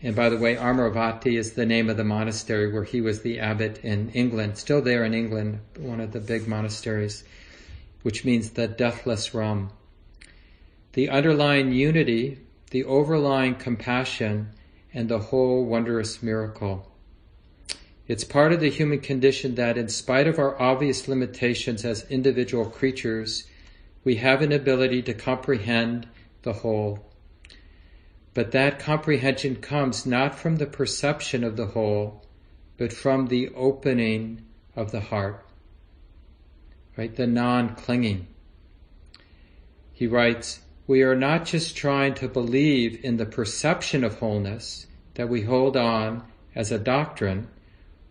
[0.03, 3.39] And by the way, Amaravati is the name of the monastery where he was the
[3.39, 7.25] abbot in England, still there in England, one of the big monasteries,
[8.03, 9.71] which means the deathless realm.
[10.93, 14.51] The underlying unity, the overlying compassion,
[14.93, 16.91] and the whole wondrous miracle.
[18.09, 22.67] It's part of the human condition that, in spite of our obvious limitations as individual
[22.67, 23.47] creatures,
[24.05, 26.07] we have an ability to comprehend
[26.43, 27.06] the whole.
[28.37, 32.23] But that comprehension comes not from the perception of the whole,
[32.77, 34.45] but from the opening
[34.77, 35.43] of the heart.
[36.99, 37.17] Right?
[37.17, 38.27] The non-clinging.
[39.95, 45.31] He writes, we are not just trying to believe in the perception of wholeness that
[45.31, 46.23] we hold on
[46.55, 47.49] as a doctrine.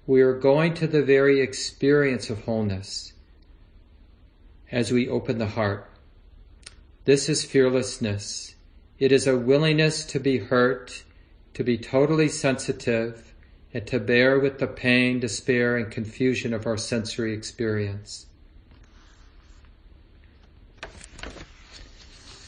[0.07, 3.13] We are going to the very experience of wholeness
[4.71, 5.87] as we open the heart.
[7.03, 8.54] This is fearlessness.
[8.97, 11.03] It is a willingness to be hurt,
[11.53, 13.33] to be totally sensitive,
[13.73, 18.25] and to bear with the pain, despair, and confusion of our sensory experience.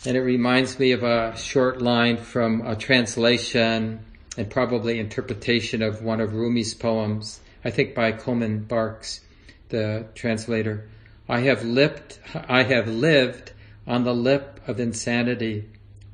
[0.05, 4.05] And it reminds me of a short line from a translation
[4.37, 9.19] and probably interpretation of one of Rumi's poems, I think by Coleman Barks,
[9.67, 10.87] the translator.
[11.27, 13.51] I have lipped, I have lived
[13.85, 15.67] on the lip of insanity,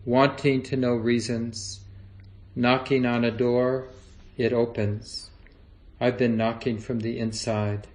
[0.05, 1.79] wanting to know reasons,
[2.55, 3.87] knocking on a door,
[4.37, 5.29] it opens.
[5.99, 7.87] I've been knocking from the inside.